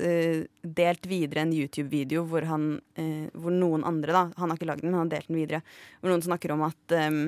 eh, 0.00 0.44
delt 0.64 1.06
videre 1.08 1.44
en 1.44 1.52
YouTube-video 1.52 2.24
hvor 2.28 2.46
han 2.48 2.78
eh, 2.96 3.28
Hvor 3.36 3.52
noen 3.52 3.84
andre, 3.84 4.14
da 4.14 4.22
Han 4.40 4.48
har 4.48 4.56
ikke 4.56 4.70
lagd 4.70 4.84
den, 4.84 4.90
men 4.90 4.98
han 4.98 5.06
har 5.06 5.18
delt 5.18 5.28
den 5.28 5.40
videre. 5.42 5.60
Hvor 6.00 6.14
noen 6.14 6.24
snakker 6.24 6.54
om 6.54 6.64
at 6.64 6.96
ehm, 6.96 7.22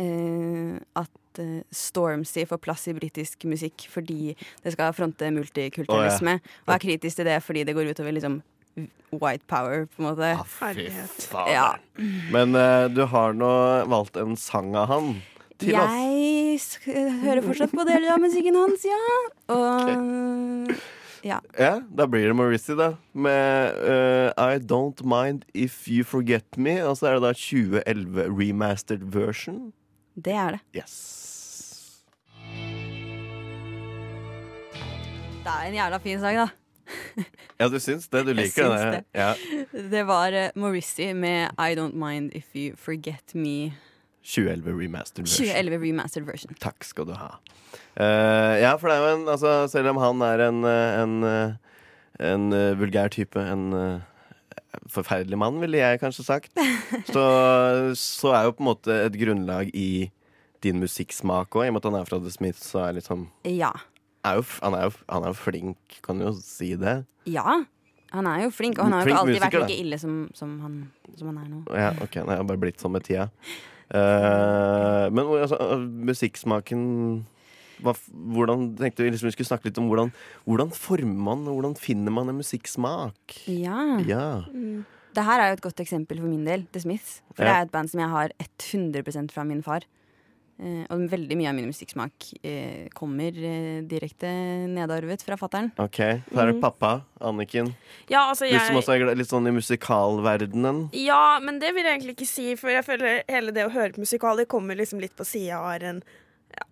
eh, 0.00 0.74
At 0.96 1.42
eh, 1.42 1.62
Stormzy 1.68 2.46
får 2.48 2.62
plass 2.64 2.88
i 2.88 2.96
britisk 2.96 3.44
musikk 3.50 3.88
fordi 3.92 4.34
det 4.64 4.74
skal 4.74 4.96
fronte 4.96 5.30
multikulturalisme. 5.36 6.38
Og 6.66 6.76
er 6.76 6.84
kritisk 6.88 7.20
til 7.20 7.28
det 7.28 7.40
fordi 7.44 7.66
det 7.68 7.76
går 7.76 7.92
utover 7.92 8.16
liksom 8.16 8.40
white 9.12 9.44
power, 9.48 9.86
på 9.86 10.02
en 10.02 10.08
måte. 10.10 10.32
Ah, 10.36 10.44
fy 10.44 10.88
faen. 11.28 11.52
Ja. 11.52 11.68
Men 12.32 12.54
eh, 12.54 12.88
du 12.92 13.04
har 13.08 13.36
nå 13.36 13.52
valgt 13.88 14.16
en 14.20 14.36
sang 14.36 14.74
av 14.76 14.90
han 14.90 15.14
til 15.60 15.76
oss. 15.76 15.94
Jeg 16.56 17.16
hører 17.22 17.44
fortsatt 17.44 17.72
på 17.74 17.84
deler 17.88 18.14
av 18.14 18.20
musikken 18.22 18.56
hans, 18.56 18.84
ja. 18.86 19.00
Og 19.52 20.76
ja. 21.26 21.40
Ja, 21.58 21.80
da 21.90 22.06
blir 22.06 22.28
det 22.28 22.36
Morrissey, 22.38 22.76
da. 22.78 22.92
Med 23.12 23.78
uh, 23.82 24.30
I 24.38 24.60
Don't 24.62 25.02
Mind 25.02 25.42
If 25.54 25.88
You 25.90 26.04
Forget 26.06 26.56
Me. 26.56 26.78
Og 26.86 27.00
så 27.00 27.10
er 27.10 27.18
det 27.18 27.24
da 27.24 27.32
2011 27.34 28.28
remastered 28.30 29.06
version. 29.12 29.72
Det 30.14 30.32
er 30.32 30.56
det. 30.56 30.60
Yes. 30.76 30.94
Det 35.42 35.52
er 35.52 35.66
en 35.66 35.74
jævla 35.74 35.98
fin 36.04 36.22
sang, 36.22 36.44
da. 36.44 36.48
Ja, 37.60 37.70
du 37.72 37.78
syns 37.80 38.06
det? 38.12 38.26
Du 38.26 38.34
liker 38.36 38.68
syns 38.68 38.82
det. 38.94 39.04
Ja. 39.16 39.32
Det 39.90 40.06
var 40.06 40.34
uh, 40.36 40.48
Morrissey 40.54 41.12
med 41.12 41.50
I 41.58 41.74
Don't 41.74 41.96
Mind 41.96 42.36
If 42.36 42.54
You 42.54 42.76
Forget 42.76 43.34
Me 43.34 43.72
2011 44.26 44.74
remastered 44.74 45.28
version. 45.28 45.46
2011 45.46 45.82
remastered 45.84 46.26
version. 46.26 46.56
Takk 46.62 46.86
skal 46.86 47.06
du 47.08 47.14
ha. 47.14 47.36
Uh, 47.96 48.56
ja, 48.60 48.74
for 48.76 48.90
det 48.90 48.96
er 48.96 49.04
jo 49.04 49.12
en 49.14 49.30
altså, 49.32 49.52
Selv 49.72 49.92
om 49.94 50.00
han 50.02 50.24
er 50.26 50.42
en, 50.48 50.58
eh, 50.68 50.96
en, 51.00 51.14
eh, 51.24 51.78
en 52.26 52.50
vulgær 52.80 53.12
type, 53.14 53.40
en 53.40 54.02
forferdelig 54.92 55.38
mann, 55.40 55.60
ville 55.62 55.80
jeg 55.80 56.00
kanskje 56.02 56.24
sagt, 56.26 56.60
så, 57.14 57.24
så 57.96 58.32
er 58.36 58.48
jo 58.48 58.56
på 58.56 58.64
en 58.64 58.70
måte 58.70 58.98
et 59.06 59.16
grunnlag 59.18 59.70
i 59.76 60.10
din 60.64 60.80
musikksmak 60.82 61.54
òg, 61.56 61.66
i 61.66 61.70
og 61.70 61.76
med 61.76 61.84
at 61.84 61.88
han 61.90 61.98
er 62.00 62.08
fra 62.08 62.18
The 62.22 62.32
Smith, 62.32 62.60
så 62.62 62.86
er 62.86 62.98
liksom 62.98 63.28
Ja. 63.48 63.72
er 64.24 64.40
jo, 64.40 64.44
han, 64.62 64.74
er 64.74 64.88
jo, 64.88 64.92
han 65.12 65.24
er 65.24 65.32
jo 65.32 65.38
flink, 65.38 65.98
kan 66.04 66.20
du 66.20 66.28
jo 66.28 66.34
si 66.40 66.74
det. 66.80 66.98
Ja. 67.30 67.62
Han 68.14 68.28
er 68.30 68.44
jo 68.46 68.50
flink, 68.54 68.78
og 68.78 68.86
han 68.86 68.96
har 68.96 69.02
jo 69.02 69.12
ikke 69.12 69.20
alltid 69.20 69.34
musiker, 69.34 69.58
vært 69.58 69.70
like 69.70 69.80
ille 69.82 69.98
som, 69.98 70.18
som, 70.34 70.52
han, 70.62 70.76
som 71.18 71.32
han 71.32 71.40
er 71.42 71.48
nå. 71.50 71.62
Ja, 71.74 71.90
ok, 72.02 72.20
Han 72.22 72.30
er 72.36 72.44
bare 72.48 72.62
blitt 72.62 72.82
sånn 72.82 72.94
med 72.94 73.04
tida. 73.06 73.28
Eh, 73.94 75.06
men 75.14 75.28
altså, 75.38 75.58
musikksmaken 76.10 76.80
hva, 77.84 77.92
hvordan 78.32 78.70
tenkte 78.78 79.04
vi 79.04 79.10
liksom 79.12 79.28
vi 79.28 79.34
skulle 79.36 79.50
snakke 79.50 79.68
litt 79.68 79.78
om 79.78 79.90
hvordan, 79.90 80.10
hvordan 80.48 80.70
former 80.72 81.20
man 81.28 81.42
og 81.46 81.58
hvordan 81.58 81.76
finner 81.78 82.14
man 82.14 82.30
en 82.32 82.38
musikksmak? 82.40 83.36
Ja. 83.46 83.98
Ja. 84.08 84.28
Det 85.16 85.24
her 85.24 85.40
er 85.42 85.50
jo 85.52 85.58
et 85.58 85.64
godt 85.64 85.80
eksempel 85.84 86.18
for 86.20 86.28
min 86.28 86.44
del, 86.48 86.64
The 86.72 86.80
Smiths. 86.80 87.20
For 87.34 87.44
Ja. 87.44 87.48
det 87.50 87.56
er 87.56 87.62
et 87.68 87.72
band 87.72 87.88
som 87.92 88.00
jeg 88.00 88.08
har 88.12 88.32
100% 88.40 89.30
fra 89.32 89.44
min 89.44 89.62
far. 89.62 89.84
Eh, 90.56 90.84
og 90.88 91.02
veldig 91.12 91.36
mye 91.36 91.50
av 91.50 91.56
min 91.58 91.68
musikksmak 91.68 92.30
eh, 92.40 92.86
kommer 92.96 93.34
eh, 93.36 93.82
direkte 93.84 94.30
nedarvet 94.72 95.20
fra 95.26 95.36
fattern. 95.36 95.68
Ok, 95.82 95.98
Så 96.30 96.40
er 96.40 96.48
det 96.48 96.62
pappa, 96.62 97.02
Anniken. 97.20 97.74
Ja, 98.08 98.30
altså 98.30 98.48
Du 98.48 98.56
som 98.56 98.78
også 98.80 98.94
er 98.96 99.12
litt 99.18 99.28
sånn 99.28 99.50
i 99.50 99.52
musikalverdenen. 99.52 100.86
Ja, 100.96 101.36
men 101.44 101.60
det 101.60 101.74
vil 101.76 101.84
jeg 101.84 101.98
egentlig 101.98 102.16
ikke 102.16 102.30
si, 102.30 102.46
for 102.56 102.72
jeg 102.72 102.86
føler 102.88 103.20
hele 103.28 103.52
det 103.52 103.66
å 103.66 103.74
høre 103.74 103.92
på 103.92 104.06
musikal, 104.06 104.40
det 104.40 104.48
kommer 104.48 104.78
liksom 104.80 105.02
litt 105.02 105.16
på 105.18 105.28
sida 105.28 105.60
av 105.60 105.84
en 105.84 106.00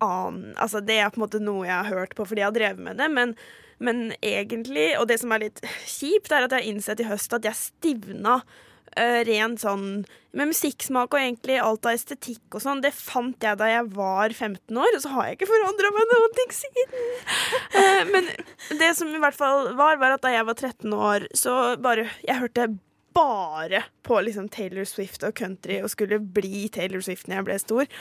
annen 0.01 0.55
Altså, 0.57 0.81
det 0.81 0.97
er 0.97 1.11
på 1.13 1.19
en 1.19 1.27
måte 1.27 1.43
noe 1.43 1.67
jeg 1.67 1.75
har 1.75 1.91
hørt 1.91 2.15
på 2.17 2.25
fordi 2.25 2.41
jeg 2.41 2.49
har 2.49 2.57
drevet 2.57 2.85
med 2.87 2.97
det, 2.97 3.09
men, 3.13 3.35
men 3.77 4.05
egentlig 4.25 4.95
Og 4.97 5.05
det 5.11 5.19
som 5.21 5.33
er 5.35 5.45
litt 5.45 5.61
kjipt, 5.85 6.31
er 6.31 6.47
at 6.47 6.55
jeg 6.55 6.63
har 6.63 6.71
innsett 6.73 7.03
i 7.03 7.09
høst 7.11 7.37
at 7.37 7.45
jeg 7.45 7.59
stivna 7.59 8.39
eh, 8.99 9.21
rent 9.27 9.61
sånn 9.61 10.05
med 10.35 10.49
musikksmak 10.51 11.13
og 11.13 11.19
egentlig 11.19 11.57
alt 11.63 11.87
av 11.87 11.95
estetikk 11.95 12.57
og 12.57 12.63
sånn. 12.63 12.81
Det 12.83 12.91
fant 12.95 13.43
jeg 13.43 13.59
da 13.59 13.69
jeg 13.69 13.87
var 13.95 14.33
15 14.35 14.79
år, 14.81 14.97
og 14.97 15.03
så 15.03 15.13
har 15.13 15.29
jeg 15.29 15.37
ikke 15.37 15.51
forandra 15.51 15.91
meg 15.95 16.09
noen 16.11 16.35
ting 16.39 16.55
siden. 16.55 16.97
Uh, 17.75 18.01
men 18.13 18.27
det 18.81 18.91
som 18.99 19.13
i 19.13 19.21
hvert 19.23 19.37
fall 19.37 19.71
var, 19.79 20.01
var 20.01 20.17
at 20.17 20.25
da 20.25 20.33
jeg 20.33 20.47
var 20.49 20.59
13 20.59 20.97
år, 20.97 21.29
så 21.35 21.55
bare 21.81 22.09
Jeg 22.25 22.41
hørte 22.41 22.67
bare 23.15 23.85
på 24.03 24.17
liksom 24.25 24.49
Taylor 24.51 24.83
Swift 24.83 25.23
og 25.23 25.37
country 25.39 25.77
og 25.79 25.87
skulle 25.93 26.19
bli 26.19 26.65
Taylor 26.67 26.99
Swift 27.05 27.29
når 27.29 27.37
jeg 27.37 27.47
ble 27.47 27.59
stor. 27.61 27.91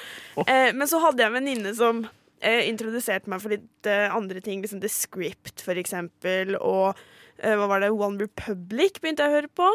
Eh, 0.42 0.70
men 0.74 0.90
så 0.90 0.98
hadde 1.04 1.22
jeg 1.22 1.30
en 1.30 1.38
venninne 1.38 1.74
som 1.78 2.02
introduserte 2.44 3.30
meg 3.30 3.40
for 3.40 3.54
litt 3.54 3.88
andre 3.88 4.42
ting. 4.44 4.58
Liksom 4.60 4.82
The 4.82 4.90
Script, 4.92 5.62
for 5.64 5.78
eksempel. 5.80 6.58
Og 6.58 6.98
hva 7.40 7.68
var 7.70 7.80
det? 7.80 7.94
One 7.94 8.20
Republic 8.20 8.98
begynte 9.00 9.24
jeg 9.24 9.32
å 9.32 9.36
høre 9.38 9.52
på. 9.62 9.70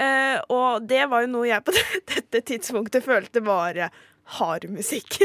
Eh, 0.00 0.38
og 0.48 0.86
det 0.88 1.02
var 1.10 1.26
jo 1.26 1.32
noe 1.34 1.50
jeg 1.50 1.66
på 1.66 1.74
dette 2.14 2.40
tidspunktet 2.52 3.04
følte 3.04 3.42
var 3.44 3.76
eh, 3.76 4.00
hard 4.38 4.66
musikk. 4.72 5.18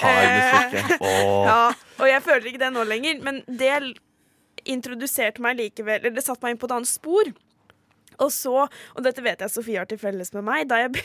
Hard 0.00 0.28
musikk, 0.34 0.76
ja. 0.80 0.98
Eh, 1.06 1.24
ja. 1.46 1.62
Og 2.00 2.10
jeg 2.10 2.22
føler 2.24 2.50
ikke 2.50 2.62
det 2.64 2.72
nå 2.74 2.84
lenger, 2.88 3.20
men 3.24 3.42
det 3.46 3.72
introduserte 4.66 5.42
meg 5.44 5.58
likevel 5.60 6.00
Eller 6.00 6.16
det 6.16 6.24
satte 6.24 6.42
meg 6.42 6.54
inn 6.54 6.60
på 6.60 6.68
et 6.68 6.74
annet 6.74 6.90
spor. 6.90 7.30
Og 8.22 8.30
så, 8.32 8.54
og 8.64 9.04
dette 9.04 9.22
vet 9.24 9.42
jeg 9.44 9.52
Sofie 9.52 9.78
har 9.78 9.88
til 9.90 10.00
felles 10.00 10.32
med 10.32 10.46
meg, 10.46 10.64
da 10.70 10.80
jeg, 10.86 11.02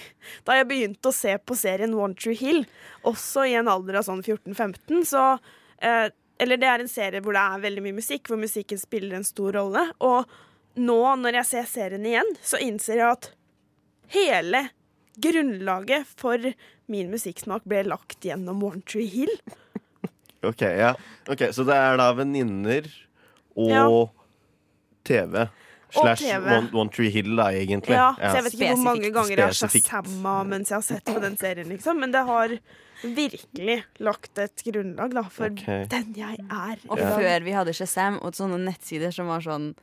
da 0.47 0.55
jeg 0.61 0.69
begynte 0.69 1.11
å 1.11 1.15
se 1.15 1.35
på 1.43 1.57
serien 1.59 1.95
One 1.97 2.15
True 2.15 2.37
Hill, 2.39 2.63
også 3.07 3.43
i 3.49 3.57
en 3.59 3.69
alder 3.71 3.99
av 3.99 4.07
sånn 4.07 4.23
14-15, 4.23 5.03
så 5.11 5.25
eh, 5.83 6.07
Eller 6.41 6.57
det 6.57 6.69
er 6.71 6.81
en 6.81 6.89
serie 6.89 7.21
hvor 7.21 7.35
det 7.35 7.43
er 7.43 7.65
veldig 7.67 7.83
mye 7.85 7.99
musikk, 7.99 8.31
hvor 8.31 8.39
musikken 8.39 8.79
spiller 8.79 9.19
en 9.19 9.27
stor 9.27 9.53
rolle. 9.59 9.83
Og 9.99 10.31
nå, 10.75 10.99
når 11.19 11.41
jeg 11.41 11.49
ser 11.49 11.65
serien 11.69 12.05
igjen, 12.05 12.29
så 12.45 12.59
innser 12.61 13.01
jeg 13.01 13.07
at 13.17 13.31
hele 14.15 14.69
grunnlaget 15.21 16.07
for 16.19 16.51
min 16.91 17.11
musikksmak 17.11 17.65
ble 17.67 17.83
lagt 17.87 18.23
gjennom 18.25 18.63
One 18.63 18.81
Tree 18.87 19.09
Hill. 19.11 19.33
Ok, 20.43 20.61
ja. 20.61 20.93
Okay, 21.29 21.51
Så 21.53 21.63
det 21.67 21.75
er 21.77 21.97
da 22.01 22.11
venninner 22.17 22.87
og 23.55 23.69
Ja. 23.69 23.85
TV. 25.03 25.47
Slash 25.91 26.23
One, 26.37 26.69
One 26.73 26.89
Tree 26.89 27.09
Hill, 27.11 27.35
da, 27.35 27.49
egentlig. 27.51 27.97
Ja, 27.97 28.13
så 28.15 28.37
jeg 28.37 28.43
vet 28.45 28.53
ikke 28.55 28.69
hvor 28.71 28.83
mange 28.85 29.09
ganger 29.11 29.35
jeg 29.35 29.43
har 29.43 29.57
shazamma 29.59 30.35
mens 30.47 30.71
jeg 30.71 30.77
har 30.77 30.85
sett 30.87 31.03
på 31.05 31.19
den 31.19 31.35
serien, 31.37 31.67
liksom. 31.67 31.99
Men 31.99 32.13
det 32.15 32.21
har 32.25 32.53
virkelig 33.03 33.83
lagt 33.99 34.37
et 34.39 34.63
grunnlag 34.63 35.13
da, 35.17 35.23
for 35.29 35.51
okay. 35.51 35.85
den 35.91 36.13
jeg 36.15 36.37
er. 36.47 36.77
Og 36.87 36.97
Ja. 36.99 37.09
før 37.17 37.43
vi 37.43 37.51
hadde 37.51 37.73
Shazam 37.73 38.19
og 38.21 38.33
sånne 38.33 38.59
nettsider 38.63 39.11
som 39.11 39.27
var 39.27 39.41
sånn 39.41 39.75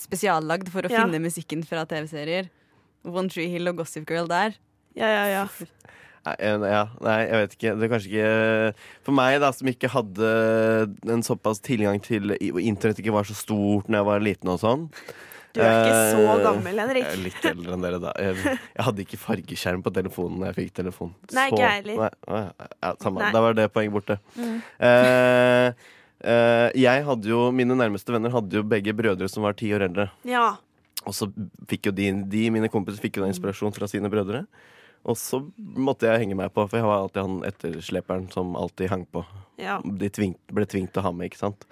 spesiallagd 0.00 0.68
for 0.72 0.82
å 0.82 0.90
Ja. 0.90 1.04
finne 1.04 1.20
musikken 1.22 1.64
fra 1.66 1.84
TV-serier. 1.88 2.50
One 3.04 3.28
Tree 3.32 3.48
Hill 3.48 3.68
og 3.68 3.76
Gossip 3.80 4.06
Girl 4.08 4.26
der. 4.28 4.54
Ja, 4.94 5.06
ja, 5.08 5.24
ja. 5.26 5.46
Ja, 6.20 6.82
nei, 7.00 7.14
jeg 7.24 7.32
vet 7.40 7.54
ikke. 7.56 7.70
Det 7.80 7.86
er 7.86 7.90
kanskje 7.94 8.10
ikke 8.10 8.74
For 9.06 9.12
meg, 9.16 9.38
da, 9.40 9.48
som 9.56 9.70
ikke 9.70 9.88
hadde 9.88 10.32
en 11.08 11.22
såpass 11.24 11.62
tilgang 11.64 11.96
til 12.04 12.34
Internett 12.60 13.00
ikke 13.00 13.14
var 13.14 13.24
så 13.24 13.32
stort 13.38 13.88
når 13.88 14.02
jeg 14.02 14.08
var 14.10 14.20
liten 14.20 14.50
og 14.52 14.58
sånn. 14.60 14.82
Du 15.56 15.62
er 15.64 15.78
ikke 15.80 15.94
så 16.12 16.26
Eh, 16.28 16.42
gammel, 16.44 16.76
Henrik. 16.78 17.06
Jeg 17.08 17.16
er 17.16 17.24
litt 17.24 17.46
eldre 17.48 17.72
enn 17.72 17.86
dere, 17.86 17.98
da. 18.04 18.12
Jeg, 18.20 18.36
jeg 18.44 18.84
hadde 18.86 19.02
ikke 19.06 19.18
fargeskjerm 19.22 19.80
på 19.82 19.94
telefonen 19.96 20.44
da 20.44 20.50
jeg 20.52 20.58
fikk 20.60 20.74
telefon. 20.82 21.14
Nei, 21.32 21.46
ikke 21.48 21.64
jeg 21.64 21.86
heller. 21.88 22.12
Ja, 22.28 22.92
samme. 23.00 23.24
Nei. 23.24 23.32
Da 23.32 23.40
var 23.46 23.56
det 23.56 23.66
poenget 23.72 23.96
borte. 23.96 24.18
Mm. 24.36 24.60
Eh, 24.90 25.72
jeg 26.20 27.04
hadde 27.06 27.28
jo 27.30 27.46
Mine 27.56 27.76
nærmeste 27.78 28.12
venner 28.12 28.30
hadde 28.34 28.58
jo 28.60 28.62
begge 28.68 28.92
brødre 28.96 29.28
som 29.30 29.42
var 29.46 29.54
ti 29.56 29.70
år 29.72 29.86
eldre. 29.88 30.10
Ja. 30.28 30.56
Og 31.08 31.14
så 31.16 31.30
fikk 31.70 31.88
jo 31.88 31.92
de, 31.96 32.10
de 32.28 32.42
mine 32.52 32.68
kompiser 32.68 33.00
fikk 33.00 33.16
jo 33.16 33.24
da 33.24 33.30
inspirasjon 33.32 33.72
fra 33.72 33.88
sine 33.88 34.10
brødre. 34.12 34.42
Og 35.08 35.16
så 35.16 35.38
måtte 35.56 36.04
jeg 36.10 36.26
henge 36.26 36.36
meg 36.36 36.50
på, 36.52 36.66
for 36.68 36.76
jeg 36.76 36.84
var 36.84 37.06
alltid 37.06 37.22
han 37.24 37.38
ettersleperen 37.48 38.26
som 38.34 38.52
alltid 38.60 38.90
hang 38.92 39.06
på. 39.08 39.22
ja. 39.56 39.78
De 39.80 40.10
tvingt, 40.12 40.36
ble 40.52 40.66
tvunget 40.68 40.92
til 40.92 41.00
å 41.00 41.06
ha 41.06 41.12
med, 41.16 41.30
ikke 41.30 41.40
sant. 41.40 41.64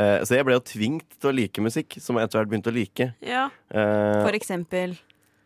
Eh, 0.00 0.22
så 0.24 0.38
jeg 0.38 0.46
ble 0.48 0.56
jo 0.56 0.62
tvunget 0.64 1.18
til 1.20 1.28
å 1.28 1.34
like 1.36 1.60
musikk, 1.60 1.98
som 2.00 2.16
jeg 2.16 2.24
etter 2.30 2.40
hvert 2.40 2.48
begynte 2.54 2.72
å 2.72 2.76
like. 2.78 3.10
ja. 3.20 3.50
Eh, 3.68 4.22
For 4.24 4.32
eksempel. 4.38 4.96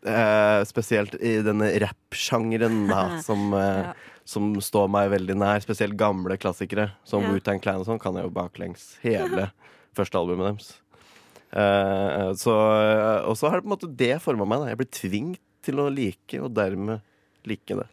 eh, 0.07 0.61
spesielt 0.71 1.17
i 1.19 1.41
denne 1.43 1.73
rap-sjangeren, 1.83 2.85
da, 2.93 3.03
som, 3.27 3.51
eh, 3.59 3.83
Ja. 3.89 3.95
Som 4.25 4.55
står 4.65 4.89
meg 4.89 5.11
veldig 5.13 5.37
nær. 5.37 5.61
Spesielt 5.65 5.97
gamle 6.01 6.37
klassikere, 6.41 6.91
som 7.05 7.23
Ja. 7.23 7.33
Wu-Tang 7.35 7.61
Clan 7.61 7.83
og 7.83 7.87
sånn, 7.89 8.01
kan 8.01 8.15
jeg 8.17 8.25
jo 8.25 8.31
baklengs 8.35 8.97
hele 9.05 9.51
første 9.95 10.19
albumet 10.19 10.49
deres. 10.53 10.71
Uh, 11.55 12.33
så, 12.35 12.55
og 13.29 13.37
så 13.39 13.51
har 13.51 13.61
det 13.61 13.67
på 13.67 13.71
en 13.71 13.75
måte 13.77 13.91
det 13.97 14.17
forma 14.25 14.47
meg. 14.49 14.65
Da. 14.65 14.71
Jeg 14.73 14.81
ble 14.81 14.89
tvunget 14.99 15.43
til 15.65 15.81
å 15.81 15.89
like, 15.93 16.41
og 16.43 16.51
dermed 16.57 17.01
like 17.49 17.77
det. 17.79 17.87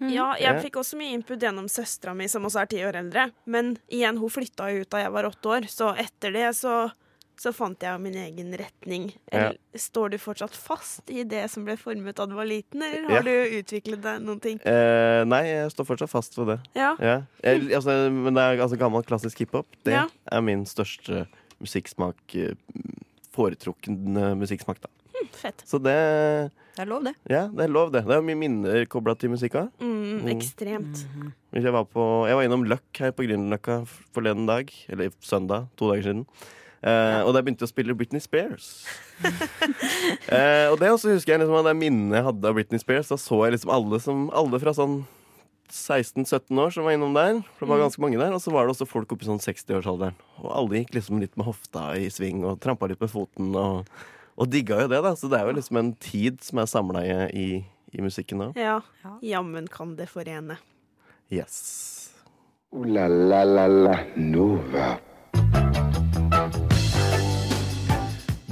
ja, 0.00 0.08
Ja. 0.08 0.34
jeg 0.40 0.64
fikk 0.66 0.76
også 0.82 0.96
mye 0.98 1.14
input 1.14 1.40
gjennom 1.40 1.68
søstera 1.70 2.12
mi, 2.16 2.26
som 2.28 2.44
også 2.44 2.60
er 2.64 2.66
ti 2.72 2.80
år 2.84 2.98
eldre. 2.98 3.28
Men 3.46 3.76
igjen, 3.88 4.18
hun 4.20 4.32
flytta 4.32 4.66
jo 4.74 4.82
ut 4.82 4.90
da 4.92 5.04
jeg 5.04 5.12
var 5.14 5.28
åtte 5.30 5.52
år, 5.54 5.68
så 5.70 5.92
etter 5.96 6.32
det 6.34 6.50
så, 6.58 6.90
så 7.36 7.52
fant 7.52 7.78
jeg 7.82 8.00
min 8.00 8.14
egen 8.14 8.52
retning. 8.56 9.08
Eller, 9.32 9.56
Står 9.74 10.10
du 10.10 10.18
fortsatt 10.18 10.54
fast 10.54 11.10
i 11.10 11.24
det 11.24 11.50
som 11.50 11.64
ble 11.64 11.76
formet 11.76 12.14
da 12.14 12.26
du 12.26 12.34
var 12.34 12.46
liten, 12.46 12.82
eller 12.82 13.08
har 13.08 13.16
Ja. 13.16 13.22
du 13.22 13.58
utviklet 13.58 14.00
deg 14.02 14.22
noen 14.22 14.40
ting? 14.40 14.60
Eh, 14.64 15.24
nei, 15.24 15.42
jeg 15.46 15.70
står 15.74 15.84
fortsatt 15.86 16.10
fast 16.10 16.36
ved 16.38 16.46
det. 16.46 16.60
Ja. 16.74 16.94
Ja. 17.00 17.22
Jeg, 17.42 17.72
altså, 17.74 18.10
men 18.10 18.34
det 18.34 18.42
er 18.42 18.62
altså 18.62 18.78
gammel 18.78 19.02
klassisk 19.02 19.38
hiphop. 19.38 19.66
Det 19.84 19.92
Ja. 19.92 20.06
er 20.30 20.40
min 20.40 20.64
største 20.64 21.26
musikksmak. 21.60 22.16
eh, 22.34 22.54
Foretrukne 23.34 24.34
musikksmak, 24.38 24.78
da. 24.80 24.88
Fett. 25.34 25.62
Så 25.66 25.78
det 25.82 26.52
Det 26.76 26.82
er 26.82 26.86
lov, 26.86 27.04
det. 27.04 27.14
Ja, 27.30 27.46
det 27.48 27.64
er 27.64 27.68
lov, 27.72 27.90
det. 27.92 28.04
Det 28.06 28.14
er 28.16 28.22
mye 28.22 28.36
minner 28.38 28.84
kobla 28.86 29.14
til 29.18 29.30
musikka. 29.30 29.68
Mm, 29.80 30.20
Mm. 30.22 30.28
ekstremt. 30.38 31.04
Jeg 31.52 31.72
var, 31.72 31.84
på, 31.84 32.26
jeg 32.28 32.34
var 32.36 32.42
innom 32.44 32.64
Løkk 32.64 32.98
her 32.98 33.10
på 33.12 33.22
Grünerløkka 33.26 33.86
forleden 34.14 34.46
dag. 34.46 34.70
Eller 34.88 35.10
søndag, 35.20 35.68
to 35.76 35.90
dager 35.92 36.02
siden. 36.02 36.26
Eh, 36.84 37.20
Og 37.24 37.32
jeg 37.32 37.44
begynte 37.46 37.64
å 37.64 37.70
spille 37.70 37.94
Britney 37.96 38.20
Spears. 38.20 38.66
eh, 40.28 40.68
og 40.68 40.76
det 40.80 40.90
også 40.92 41.14
husker 41.14 41.32
jeg 41.34 41.40
liksom, 41.44 41.64
det 41.64 41.72
minnet 41.78 42.18
jeg 42.18 42.26
hadde 42.28 42.50
av 42.50 42.56
Britney 42.58 42.80
Spears. 42.82 43.08
Da 43.12 43.16
så 43.20 43.38
jeg 43.46 43.54
liksom 43.56 43.72
alle, 43.72 44.00
som, 44.04 44.26
alle 44.36 44.60
fra 44.60 44.74
sånn 44.76 44.98
16-17 45.72 46.60
år 46.60 46.74
som 46.74 46.84
var 46.86 46.92
innom 46.96 47.14
der. 47.16 47.38
For 47.56 47.64
det 47.64 47.70
var 47.72 47.78
Mm. 47.80 47.84
ganske 47.86 48.02
mange 48.04 48.18
der 48.20 48.34
Og 48.36 48.40
så 48.44 48.52
var 48.52 48.66
det 48.66 48.74
også 48.76 48.86
folk 48.86 49.10
oppe 49.14 49.24
i 49.24 49.30
sånn 49.30 49.40
60-årsalderen. 49.40 50.14
Og 50.42 50.50
alle 50.52 50.82
gikk 50.82 50.92
liksom 50.98 51.20
litt 51.24 51.36
med 51.40 51.46
hofta 51.48 51.94
i 51.96 52.10
sving 52.12 52.44
og 52.44 52.60
trampa 52.60 52.86
litt 52.90 53.00
med 53.00 53.10
foten. 53.10 53.54
Og, 53.56 53.88
og 54.36 54.50
digga 54.52 54.82
jo 54.84 54.88
det, 54.92 55.00
da. 55.02 55.14
Så 55.16 55.30
det 55.32 55.40
er 55.40 55.48
jo 55.48 55.56
liksom 55.56 55.80
en 55.80 55.94
tid 55.94 56.42
som 56.44 56.60
er 56.60 56.66
samla 56.70 57.00
i, 57.08 57.16
i, 57.32 57.48
i 57.96 58.04
musikken 58.04 58.44
da. 58.44 58.50
Ja. 58.60 58.76
Ja. 59.02 59.16
Jammen 59.22 59.66
kan 59.72 59.96
det 59.96 60.10
forene. 60.12 60.58
Yes. 61.32 62.12
Uh, 62.74 62.84
la 62.84 63.08
la 63.08 63.42
la 63.48 63.66
la 63.66 63.96
Nova. 64.20 64.98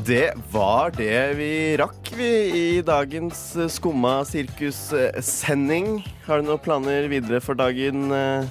Det 0.02 0.32
var 0.50 0.90
det 0.96 1.34
vi 1.38 1.76
rakk, 1.78 2.08
vi, 2.16 2.28
i 2.58 2.82
dagens 2.82 3.40
eh, 3.54 3.68
Skumma 3.70 4.24
sirkus-sending. 4.26 6.00
Har 6.26 6.40
du 6.40 6.48
noen 6.48 6.62
planer 6.62 7.06
videre 7.12 7.38
for 7.44 7.54
dagen, 7.54 8.08
eh, 8.10 8.48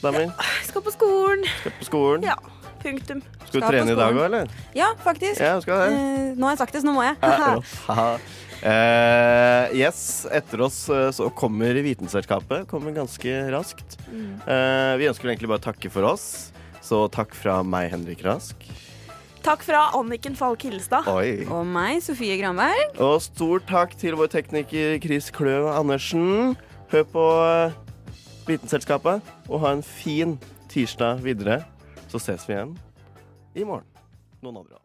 damer? 0.00 0.30
Ja, 0.30 0.46
skal 0.64 0.84
på 0.86 0.94
skolen. 0.94 1.44
Skal 1.58 1.74
på 1.76 1.88
skolen? 1.90 2.24
Ja. 2.24 2.38
Punktum. 2.80 3.20
Skal 3.50 3.60
du 3.60 3.66
trene 3.66 3.92
i 3.92 3.98
dag 3.98 4.16
òg, 4.16 4.22
eller? 4.30 4.54
Ja, 4.78 4.94
faktisk. 5.04 5.42
Ja, 5.44 5.58
skal 5.60 5.82
det. 5.82 5.98
Eh, 5.98 6.30
nå 6.38 6.48
har 6.48 6.54
jeg 6.54 6.62
sagt 6.62 6.78
det, 6.78 6.80
så 6.84 6.88
nå 6.88 6.96
må 6.96 7.04
jeg. 7.08 7.20
Ja. 7.20 8.08
Eh, 8.62 9.72
yes, 9.74 10.22
etter 10.30 10.60
oss 10.62 10.84
uh, 10.86 11.08
så 11.10 11.24
kommer 11.34 11.74
Vitenselskapet. 11.82 12.68
Kommer 12.70 12.94
ganske 12.94 13.32
raskt. 13.50 13.96
Eh, 14.06 14.92
vi 15.02 15.08
ønsker 15.10 15.32
egentlig 15.32 15.50
bare 15.50 15.58
å 15.58 15.64
takke 15.64 15.90
for 15.90 16.06
oss. 16.06 16.52
Så 16.78 17.00
takk 17.10 17.34
fra 17.34 17.56
meg, 17.66 17.88
Henrik 17.90 18.22
Rask. 18.22 18.62
Takk 19.42 19.64
fra 19.66 19.90
Anniken 19.98 20.36
Falk 20.38 20.62
Hillestad. 20.62 21.08
Oi. 21.10 21.42
Og 21.50 21.66
meg, 21.66 21.98
Sofie 22.04 22.36
Granberg. 22.38 22.92
Og 23.02 23.16
stor 23.24 23.62
takk 23.66 23.96
til 23.98 24.14
vår 24.14 24.30
tekniker 24.30 25.00
Chris 25.02 25.32
Kløv 25.34 25.66
Andersen. 25.72 26.54
Hør 26.92 27.02
på 27.10 27.24
eh, 27.42 27.74
Vitenselskapet, 28.46 29.18
og 29.48 29.64
ha 29.64 29.72
en 29.74 29.82
fin 29.82 30.36
tirsdag 30.70 31.24
videre. 31.26 31.64
Så 32.06 32.22
ses 32.22 32.46
vi 32.46 32.54
igjen 32.54 32.76
i 33.58 33.66
morgen. 33.66 33.88
Noen 34.46 34.62
andre. 34.62 34.78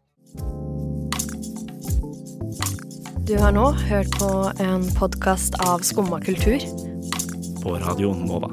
Du 3.27 3.35
har 3.37 3.53
nå 3.53 3.69
hørt 3.91 4.09
på 4.17 4.31
en 4.63 4.89
podkast 4.97 5.59
av 5.67 5.85
Skumma 5.85 6.17
kultur. 6.23 6.63
På 7.61 7.77
Radio 7.83 8.15
Nova. 8.17 8.49